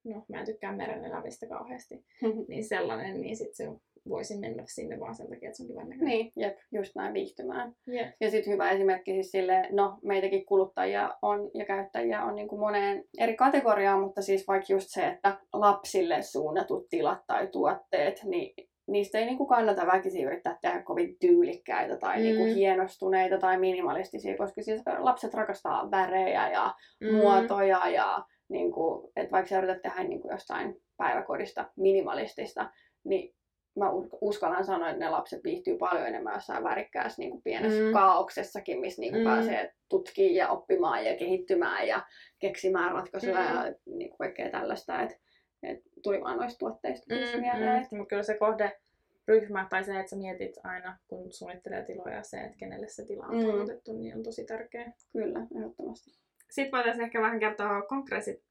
[0.03, 2.05] no mä en tykkää meren elävistä kauheasti,
[2.49, 3.79] niin sellainen, niin sitten se
[4.09, 6.07] voisi mennä sinne vaan sen takia, että se on kivan näköinen.
[6.07, 7.75] Niin, jep, just näin viihtymään.
[7.87, 8.15] Jep.
[8.19, 12.59] Ja sitten hyvä esimerkki siis sille, no meitäkin kuluttajia on ja käyttäjiä on niin kuin
[12.59, 18.53] moneen eri kategoriaan, mutta siis vaikka just se, että lapsille suunnatut tilat tai tuotteet, niin
[18.87, 22.45] niistä ei niinku kannata väkisin yrittää tehdä kovin tyylikkäitä tai niinku mm.
[22.45, 27.15] niinku hienostuneita tai minimalistisia, koska siis lapset rakastaa värejä ja mm.
[27.15, 32.71] muotoja ja niinku, että vaikka sä yrität tehdä niinku jostain päiväkodista minimalistista,
[33.03, 33.35] niin
[33.77, 37.93] mä uskallan sanoa, että ne lapset viihtyy paljon enemmän jossain värikkäässä niin kuin pienessä mm.
[37.93, 39.29] kaauksessakin, missä niin kuin mm.
[39.29, 42.05] pääsee tutkimaan ja oppimaan ja kehittymään ja
[42.39, 43.55] keksimään ratkaisuja mm.
[43.55, 45.01] ja niin kuin kaikkea tällaista.
[45.01, 45.19] Et
[45.63, 47.87] et tuli vaan noista tuotteista mm, mieleen.
[47.91, 48.79] Mm, mutta kyllä se kohde
[49.27, 53.25] ryhmä tai se, että sä mietit aina, kun suunnittelee tiloja, se, että kenelle se tila
[53.25, 53.45] on mm.
[53.45, 54.91] toivotettu, niin on tosi tärkeä.
[55.11, 56.11] Kyllä, ehdottomasti.
[56.49, 57.81] Sitten voitaisiin ehkä vähän kertoa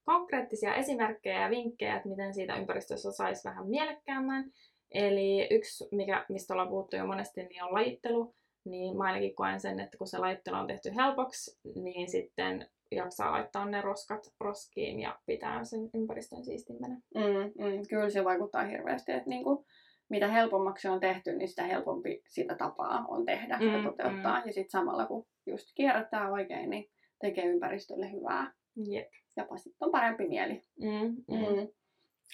[0.04, 4.52] konkreettisia esimerkkejä ja vinkkejä, että miten siitä ympäristössä saisi vähän mielekkäämmän.
[4.90, 8.34] Eli yksi, mikä, mistä ollaan puhuttu jo monesti, niin on lajittelu.
[8.64, 13.32] Niin mä ainakin koen sen, että kun se lajittelu on tehty helpoksi, niin sitten jaksaa
[13.32, 17.00] laittaa ne roskat roskiin ja pitää sen ympäristön siistimpänä.
[17.14, 19.66] Mm, mm, kyllä se vaikuttaa hirveästi, että niinku,
[20.08, 24.40] mitä helpommaksi on tehty, niin sitä helpompi sitä tapaa on tehdä mm, ja toteuttaa.
[24.40, 24.46] Mm.
[24.46, 28.52] Ja sitten samalla kun just kierrättää oikein, niin tekee ympäristölle hyvää.
[28.90, 29.08] Jep.
[29.36, 30.62] Ja sitten on parempi mieli.
[30.80, 31.56] Mm, mm.
[31.56, 31.68] Mm.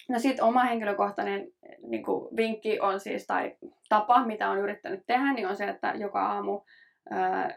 [0.09, 2.05] No sitten oma henkilökohtainen niin
[2.37, 3.57] vinkki on siis, tai
[3.89, 6.61] tapa, mitä on yrittänyt tehdä, niin on se, että joka aamu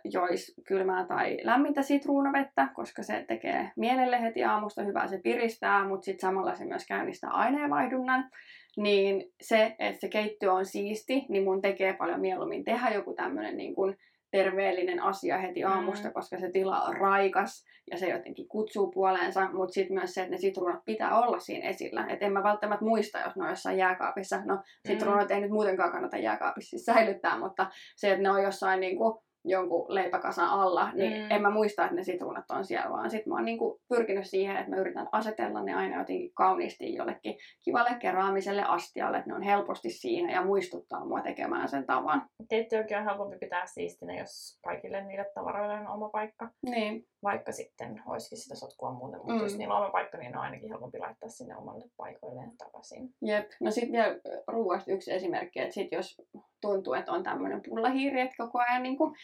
[0.03, 6.05] jois kylmää tai lämmintä sitruunavettä, koska se tekee mielelle heti aamusta hyvää, se piristää, mutta
[6.05, 8.29] sitten samalla se myös käynnistää aineenvaihdunnan.
[8.77, 13.57] Niin se, että se keittiö on siisti, niin mun tekee paljon mieluummin tehdä joku tämmöinen
[13.57, 13.97] niin kuin
[14.31, 15.71] terveellinen asia heti mm.
[15.71, 16.13] aamusta, mm.
[16.13, 20.31] koska se tila on raikas ja se jotenkin kutsuu puoleensa, mutta sitten myös se, että
[20.31, 22.05] ne sitruunat pitää olla siinä esillä.
[22.09, 24.41] Et en mä välttämättä muista, jos ne on jossain jääkaapissa.
[24.45, 25.35] No, sitruunat mm.
[25.35, 29.24] ei nyt muutenkaan kannata jääkaapissa siis säilyttää, mutta se, että ne on jossain niin kuin
[29.45, 31.31] jonkun leipäkasan alla, niin mm.
[31.31, 34.57] en mä muista, että ne sitruunat on siellä, vaan sit mä oon niinku pyrkinyt siihen,
[34.57, 39.41] että mä yritän asetella ne aina jotenkin kauniisti jollekin kivalle keraamiselle astialle, että ne on
[39.41, 42.25] helposti siinä ja muistuttaa mua tekemään sen tavan.
[42.49, 46.49] Keittiökin on helpompi pitää siistinä, jos kaikille niille tavaroille on oma paikka.
[46.69, 47.05] Niin.
[47.25, 49.43] Vaikka sitten olisikin sitä sotkua muuten, mutta mm.
[49.43, 53.13] jos niillä on paikka, niin on ainakin helpompi laittaa sinne omalle paikoilleen takaisin.
[53.21, 53.49] Jep.
[53.59, 54.15] No sitten vielä
[54.47, 56.21] ruuasta yksi esimerkki, että sit jos
[56.61, 59.15] tuntuu, että on tämmöinen pullahiiri, että koko ajan niin kuin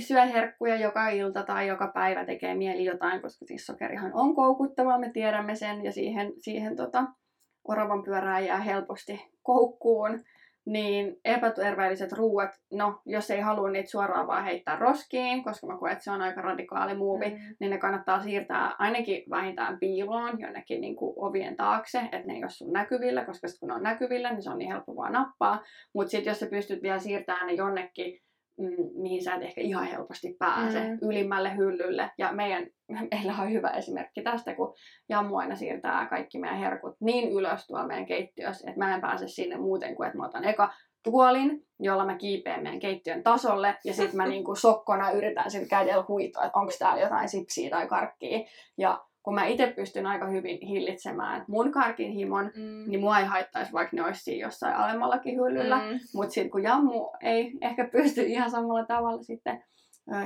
[0.00, 4.98] syö herkkuja joka ilta tai joka päivä tekee mieli jotain, koska siis sokerihan on koukuttavaa,
[4.98, 7.04] me tiedämme sen, ja siihen, siihen tota,
[7.68, 10.24] oravan pyörää jää helposti koukkuun,
[10.66, 15.92] niin epäterveelliset ruuat, no jos ei halua niitä suoraan vaan heittää roskiin, koska mä koen,
[15.92, 17.36] että se on aika radikaali muuvi, mm.
[17.60, 22.44] niin ne kannattaa siirtää ainakin vähintään piiloon jonnekin niin kuin ovien taakse, että ne ei
[22.44, 25.62] ole sun näkyvillä, koska kun ne on näkyvillä, niin se on niin helppo vaan nappaa.
[25.94, 28.20] Mutta sitten jos sä pystyt vielä siirtämään ne jonnekin
[28.94, 30.98] mihin sä et ehkä ihan helposti pääse, mm.
[31.02, 32.10] ylimmälle hyllylle.
[32.18, 32.66] Ja meidän,
[33.12, 34.74] meillä on hyvä esimerkki tästä, kun
[35.08, 39.28] Jammu aina siirtää kaikki meidän herkut niin ylös tuolla meidän keittiössä, että mä en pääse
[39.28, 43.94] sinne muuten kuin, että mä otan eka tuolin, jolla mä kiipeen meidän keittiön tasolle, ja
[43.94, 48.38] sitten mä niinku sokkona yritän sillä kädellä huitoa, että onko täällä jotain sipsiä tai karkkia.
[48.78, 52.90] Ja kun mä itse pystyn aika hyvin hillitsemään mun karkin himon, mm.
[52.90, 55.76] niin mua ei haittaisi, vaikka ne olisi siinä jossain alemmallakin hyllyllä.
[55.76, 55.98] Mm.
[56.14, 59.64] Mutta sitten kun jammu ei ehkä pysty ihan samalla tavalla sitten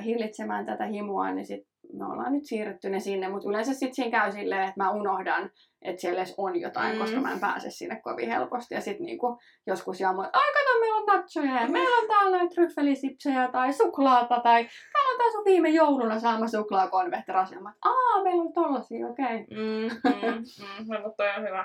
[0.05, 3.29] hillitsemään tätä himoa, niin sit me ollaan nyt siirretty ne sinne.
[3.29, 5.51] Mutta yleensä sitten siinä käy silleen, että mä unohdan,
[5.83, 6.99] että siellä edes on jotain, mm.
[6.99, 8.75] koska mä en pääse sinne kovin helposti.
[8.75, 12.49] Ja sitten niinku joskus jammu, että ai kato, meillä on nachoja ja meillä on täällä
[12.49, 17.61] tryffelisipsejä tai suklaata tai täällä on taas on viime jouluna saama suklaakonvehterasi.
[17.61, 19.25] Mä aa, meillä on tollasia, okei.
[19.27, 19.47] Okay.
[19.51, 20.95] Mm, mm, mm.
[20.95, 21.65] No, mutta toi on hyvä,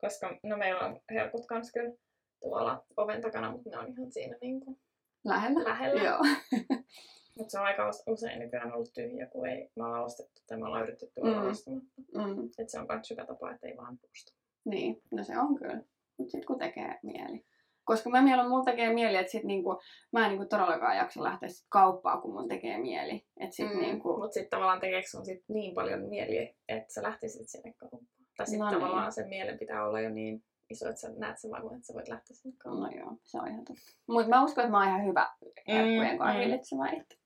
[0.00, 1.92] koska no meillä on herkut kans kyllä
[2.40, 4.78] tuolla oven takana, mutta ne on ihan siinä niinku
[5.24, 5.64] lähellä.
[5.64, 6.02] lähellä.
[6.02, 6.18] Joo.
[7.38, 10.66] Mutta se on aika usein nykyään ollut tyhjä, kun ei me ollaan ostettu tai me
[10.66, 11.50] ollaan yritetty olla mm.
[11.50, 12.02] ostamatta.
[12.14, 12.44] Mm.
[12.44, 14.32] Että se on myös hyvä tapa, että ei vaan puusta.
[14.64, 15.82] Niin, no se on kyllä.
[16.16, 17.44] Mutta sitten kun tekee mieli.
[17.84, 19.80] Koska mä mieluun, mulla tekee mieli, että sit niinku,
[20.12, 23.26] mä en niinku todellakaan jaksa lähteä sit kauppaan, kun mun tekee mieli.
[23.40, 23.80] Et sit mm.
[23.80, 24.16] niinku...
[24.16, 28.06] Mutta sitten tavallaan tekeekö sun sit niin paljon mieli, että sä lähtisit sinne kauppaan?
[28.36, 28.80] Tai sitten no niin.
[28.80, 31.94] tavallaan sen mielen pitää olla jo niin iso, että sä näet sen varmaan, että sä
[31.94, 32.92] voit lähteä sinne kauppaan.
[32.92, 33.92] No joo, se on ihan totta.
[34.06, 35.30] Mutta mä uskon, että mä oon ihan hyvä
[35.68, 36.40] herkkujen mm, mm.
[36.40, 37.16] hillitsemään itse.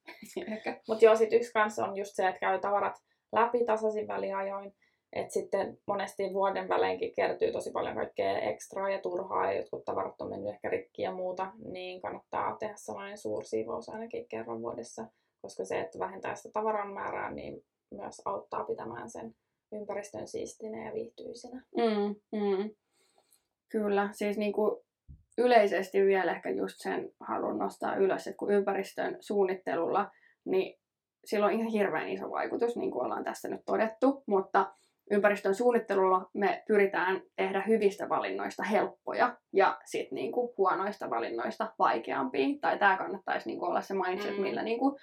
[0.89, 2.95] Mutta joo, sit yksi kanssa on just se, että käy tavarat
[3.33, 4.75] läpi tasaisin väliajoin.
[5.13, 10.21] Että sitten monesti vuoden väleinkin kertyy tosi paljon kaikkea ekstraa ja turhaa ja jotkut tavarat
[10.21, 15.07] on mennyt ehkä rikki ja muuta, niin kannattaa tehdä sellainen suursiivous ainakin kerran vuodessa,
[15.43, 19.35] koska se, että vähentää sitä tavaran määrää, niin myös auttaa pitämään sen
[19.73, 21.65] ympäristön siistinä ja viihtyisenä.
[21.77, 22.71] Mm, mm.
[23.69, 24.81] Kyllä, siis niin kuin
[25.39, 30.11] yleisesti vielä ehkä just sen haluan nostaa ylös, että kun ympäristön suunnittelulla,
[30.45, 30.79] niin
[31.25, 34.73] sillä on ihan hirveän iso vaikutus, niin kuin ollaan tässä nyt todettu, mutta
[35.11, 42.47] ympäristön suunnittelulla me pyritään tehdä hyvistä valinnoista helppoja ja sitten niinku huonoista valinnoista vaikeampia.
[42.61, 44.43] Tai tämä kannattaisi niinku olla se mindset, mm.
[44.43, 44.99] millä niinku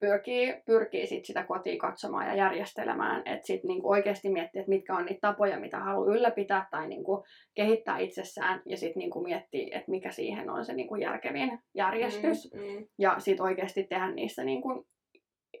[0.00, 4.96] pyrkii, pyrkii sit sitä kotiin katsomaan ja järjestelemään, että sitten niinku oikeasti miettii, että mitkä
[4.96, 7.24] on niitä tapoja, mitä haluaa ylläpitää tai niinku
[7.54, 12.60] kehittää itsessään ja sitten niinku miettii, että mikä siihen on se niinku järkevin järjestys mm,
[12.60, 12.86] mm.
[12.98, 14.86] ja sitten oikeasti tehdä niistä, niinku,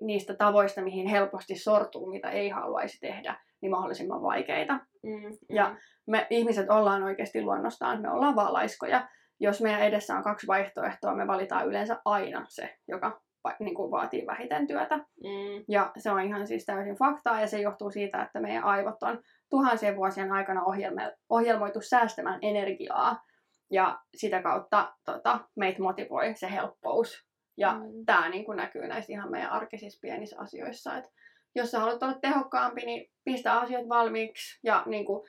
[0.00, 4.72] niistä tavoista, mihin helposti sortuu, mitä ei haluaisi tehdä, niin mahdollisimman vaikeita.
[5.02, 5.36] Mm, mm.
[5.48, 5.76] Ja
[6.06, 9.08] me ihmiset ollaan oikeasti luonnostaan, me ollaan vaan laiskoja.
[9.40, 13.20] Jos meidän edessä on kaksi vaihtoehtoa, me valitaan yleensä aina se, joka
[13.60, 14.96] niin kuin vaatii vähiten työtä.
[14.96, 15.64] Mm.
[15.68, 19.20] Ja se on ihan siis täysin faktaa ja se johtuu siitä, että meidän aivot on
[19.50, 23.22] tuhansien vuosien aikana ohjelme, ohjelmoitu säästämään energiaa
[23.70, 27.26] ja sitä kautta tota, meitä motivoi se helppous.
[27.56, 28.04] Ja mm.
[28.06, 31.10] tämä niin kuin näkyy näissä ihan meidän arkisissa pienissä asioissa, että
[31.54, 35.22] jos sä haluat olla tehokkaampi, niin pistä asiat valmiiksi ja niin kuin,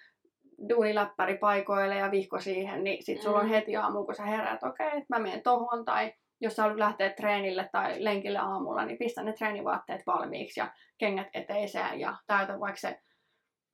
[0.70, 3.50] duuniläppäri paikoille ja vihko siihen, niin sit sulla on mm.
[3.50, 6.80] heti aamulla, kun sä heräät, okei, okay, että mä menen tohon, tai jos sä haluat
[6.80, 12.60] lähteä treenille tai lenkille aamulla, niin pistä ne treenivaatteet valmiiksi ja kengät eteiseen ja täytä
[12.60, 13.00] vaikka se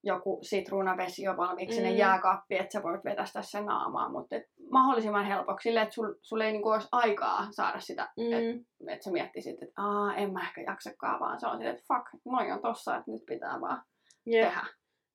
[0.04, 1.84] joku sitruunavesi jo valmiiksi mm.
[1.84, 6.14] sinne jääkaappi, että sä voit vetästä sen naamaan, mutta et mahdollisimman helpoksi sille, että sul,
[6.22, 8.34] sulla ei niinku olisi aikaa saada sitä, mm.
[8.34, 11.94] että et sä miettisit, että Aa, en mä ehkä jaksakaan, vaan se on silleen, että
[11.94, 13.84] fuck, noin on tossa, että nyt pitää vaan
[14.26, 14.48] Jep.
[14.48, 14.66] tehdä.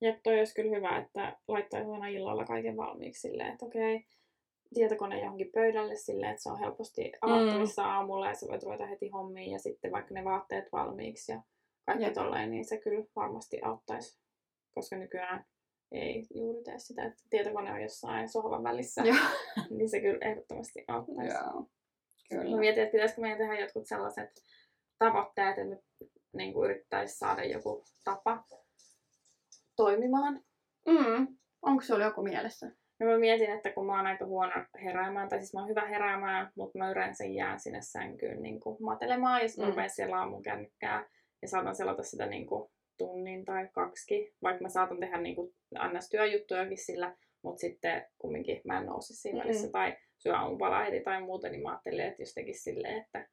[0.01, 4.09] Jep, toi olisi kyllä hyvä, että laittaisi aina illalla kaiken valmiiksi silleen, että okei, okay,
[4.75, 7.89] tietokone johonkin pöydälle silleen, että se on helposti avattavissa mm.
[7.89, 11.43] aamulla ja sä voit ruveta heti hommiin ja sitten vaikka ne vaatteet valmiiksi ja
[11.87, 12.15] kaikki Jep.
[12.15, 14.21] tolleen, niin se kyllä varmasti auttaisi,
[14.75, 15.45] koska nykyään
[15.93, 19.03] ei juuri tee sitä, että tietokone on jossain sohvan välissä,
[19.77, 21.35] niin se kyllä ehdottomasti auttaisi.
[21.35, 21.67] Joo.
[22.29, 22.51] Kyllä.
[22.51, 24.43] Mä mietin, että pitäisikö meidän tehdä jotkut sellaiset
[24.99, 25.79] tavoitteet, että me
[26.33, 28.45] niin kuin yrittäisi saada joku tapa
[29.77, 30.45] toimimaan.
[30.89, 31.27] Mm.
[31.63, 32.71] Onko sulla joku mielessä?
[33.03, 34.53] No mä mietin, että kun mä oon aika huono
[34.85, 38.77] heräämään, tai siis mä oon hyvä heräämään, mutta mä yleensä jään sinne sänkyyn niin kuin
[38.81, 39.71] matelemaan, ja sitten mm.
[39.71, 41.09] rupean siellä aamun kännykkää,
[41.43, 45.55] ja saatan selata sitä niin kuin tunnin tai kaksi, vaikka mä saatan tehdä niin kuin
[45.79, 49.49] annas työjuttujakin sillä, mutta sitten kumminkin mä en nouse siinä mm-hmm.
[49.49, 53.29] välissä, tai syö aamupalaa heti tai muuta, niin mä ajattelin, että jos tekisi silleen, että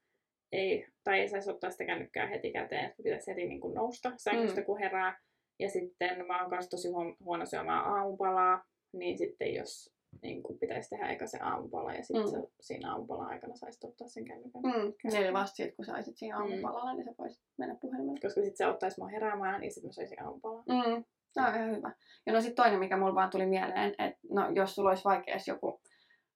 [0.51, 4.11] ei, tai ei saisi ottaa sitä kännykkää heti käteen, että pitäisi heti niin kuin nousta
[4.17, 4.65] sängystä, mm.
[4.65, 5.19] kun herää.
[5.59, 6.87] Ja sitten mä oon kanssa tosi
[7.23, 8.63] huono syömään aamupalaa,
[8.93, 12.47] niin sitten jos niin kuin pitäisi tehdä eka se aamupala ja sitten mm.
[12.59, 14.61] siinä aamupala aikana saisi ottaa sen kännykän.
[14.61, 15.17] Mm.
[15.17, 16.41] Eli vasta sit, kun saisit siinä mm.
[16.41, 16.97] aamupalalla, mm.
[16.97, 18.19] niin sä voisit mennä puhelimelle.
[18.19, 20.63] Koska sitten se ottaisi mua heräämään, niin sitten mä saisin aamupalaa.
[20.67, 21.03] Mm.
[21.33, 21.91] Tämä on ihan hyvä.
[22.25, 25.37] Ja no sitten toinen, mikä mulla vaan tuli mieleen, että no, jos sulla olisi vaikea
[25.47, 25.81] joku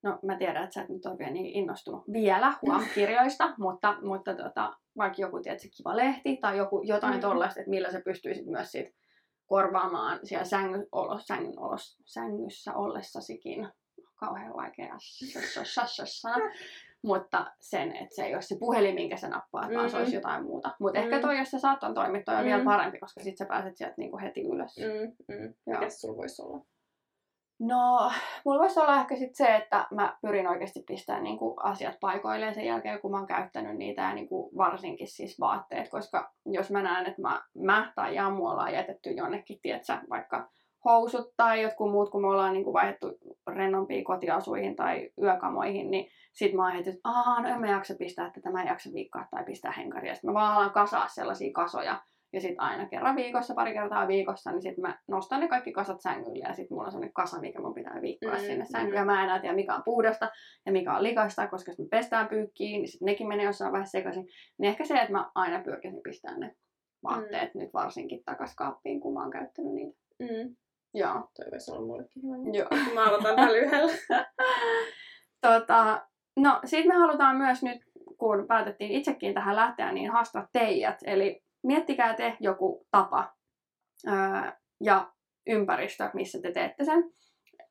[0.03, 3.97] No mä tiedän, että sä et nyt ole vielä niin innostunut vielä huom kirjoista, mutta,
[4.01, 7.29] mutta tota, vaikka joku tiedät, kiva lehti tai joku, jotain mm-hmm.
[7.29, 8.87] tollaista, että millä sä pystyisit myös sit
[9.47, 13.67] korvaamaan siellä sängyn, olos, sängyn olos, sängyssä ollessasikin.
[14.15, 14.97] Kauhean vaikea
[17.03, 19.77] mutta sen, että se ei ole se puhelin, minkä sä nappaat, mm-hmm.
[19.77, 20.15] vaan se olisi mm.
[20.15, 20.75] jotain muuta.
[20.79, 21.13] Mutta mm-hmm.
[21.13, 22.51] ehkä toi, jos sä saat toimittaa, on mm-hmm.
[22.51, 24.75] vielä parempi, koska sit sä pääset sieltä niinku heti ylös.
[24.77, 25.53] Mm-hmm.
[25.65, 26.65] Mikäs sulla voisi olla?
[27.66, 28.11] No,
[28.45, 32.66] mulla voisi olla ehkä sit se, että mä pyrin oikeasti pistämään niinku asiat paikoilleen sen
[32.66, 37.05] jälkeen, kun mä oon käyttänyt niitä ja niinku varsinkin siis vaatteet, koska jos mä näen,
[37.05, 40.49] että mä, mä tai Jammu ollaan jätetty jonnekin, tietsä, vaikka
[40.86, 43.07] housut tai jotkut muut, kun me ollaan niinku vaihdettu
[43.47, 47.09] rennompiin kotiasuihin tai yökamoihin, niin sit mä oon heti, että
[47.41, 50.14] no en mä jaksa pistää tätä, mä en jaksa viikkoa tai pistää henkaria.
[50.14, 52.01] Sitten mä vaan alan kasaa sellaisia kasoja,
[52.34, 56.01] ja sitten aina kerran viikossa, pari kertaa viikossa, niin sitten mä nostan ne kaikki kasat
[56.01, 59.01] sängylle ja sitten mulla on sellainen kasa, mikä mun pitää viikkoa mm, sinne sänkyyn.
[59.01, 59.05] Mm.
[59.05, 60.31] Mä en enää tiedä, mikä on puhdasta
[60.65, 64.27] ja mikä on likasta, koska me pestään pyykkiin, niin sitten nekin menee jossain vähän sekaisin.
[64.57, 66.55] Niin ehkä se, että mä aina pyrkisin pistämään ne
[67.03, 67.61] vaatteet mm.
[67.61, 69.99] nyt varsinkin takas kaappiin, kun mä oon käyttänyt niitä.
[70.19, 70.55] Mm.
[70.93, 71.13] Joo.
[71.13, 72.57] Toi voisi olla mullekin hyvä.
[72.57, 72.69] Joo.
[72.95, 73.93] Mä aloitan tällä yhdellä.
[75.47, 76.07] tota,
[76.38, 77.81] no, sitten me halutaan myös nyt,
[78.17, 80.97] kun päätettiin itsekin tähän lähteä, niin haastaa teijät.
[81.05, 83.34] Eli miettikää te joku tapa
[84.07, 85.11] ää, ja
[85.47, 87.14] ympäristö, missä te teette sen.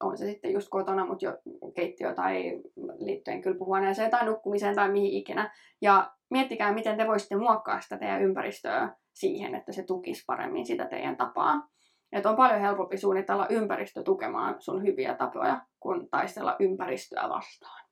[0.00, 1.38] On se sitten just kotona, mutta jo
[1.74, 2.62] keittiö tai
[2.98, 5.54] liittyen kylpyhuoneeseen tai nukkumiseen tai mihin ikinä.
[5.82, 10.86] Ja miettikää, miten te voisitte muokkaa sitä teidän ympäristöä siihen, että se tukisi paremmin sitä
[10.86, 11.68] teidän tapaa.
[12.12, 17.86] Että on paljon helpompi suunnitella ympäristö tukemaan sun hyviä tapoja, kuin taistella ympäristöä vastaan.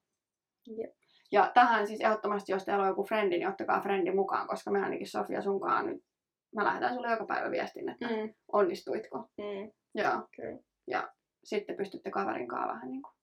[0.67, 1.00] Jep.
[1.33, 4.83] Ja tähän siis ehdottomasti, jos teillä on joku frendi, niin ottakaa frendi mukaan, koska me
[4.83, 6.05] ainakin Sofia sunkaan nyt,
[6.55, 8.35] mä lähetän sulle joka päivä viestin, että mm.
[8.53, 9.19] onnistuitko.
[9.19, 9.73] Mm.
[9.95, 10.15] Joo.
[10.15, 10.59] Okay.
[10.87, 11.13] Ja
[11.45, 13.15] sitten pystytte kaverin kanssa vähän niin kuin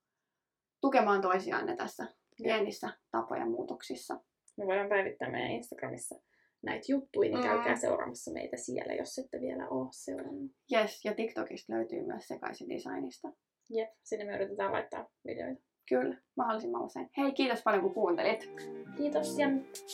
[0.82, 4.20] tukemaan toisiaan tässä pienissä tapojen muutoksissa.
[4.58, 6.16] Me voidaan päivittää meidän Instagramissa
[6.64, 7.48] näitä juttuja, niin mm.
[7.48, 10.52] käykää seuraamassa meitä siellä, jos ette vielä ole seurannut.
[10.74, 13.28] Yes, ja TikTokista löytyy myös sekaisin designista.
[13.70, 15.67] Jep, sinne me yritetään laittaa videoita.
[15.90, 17.10] Kyllä, mahdollisimman usein.
[17.18, 18.52] Hei, kiitos paljon kun kuuntelit.
[18.98, 19.48] Kiitos ja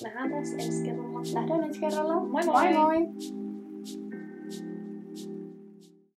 [0.04, 1.22] nähdään taas ensi kerralla.
[1.34, 2.14] Nähdään ensi kerralla.
[2.14, 2.74] Moi moi!
[2.74, 3.43] moi, moi.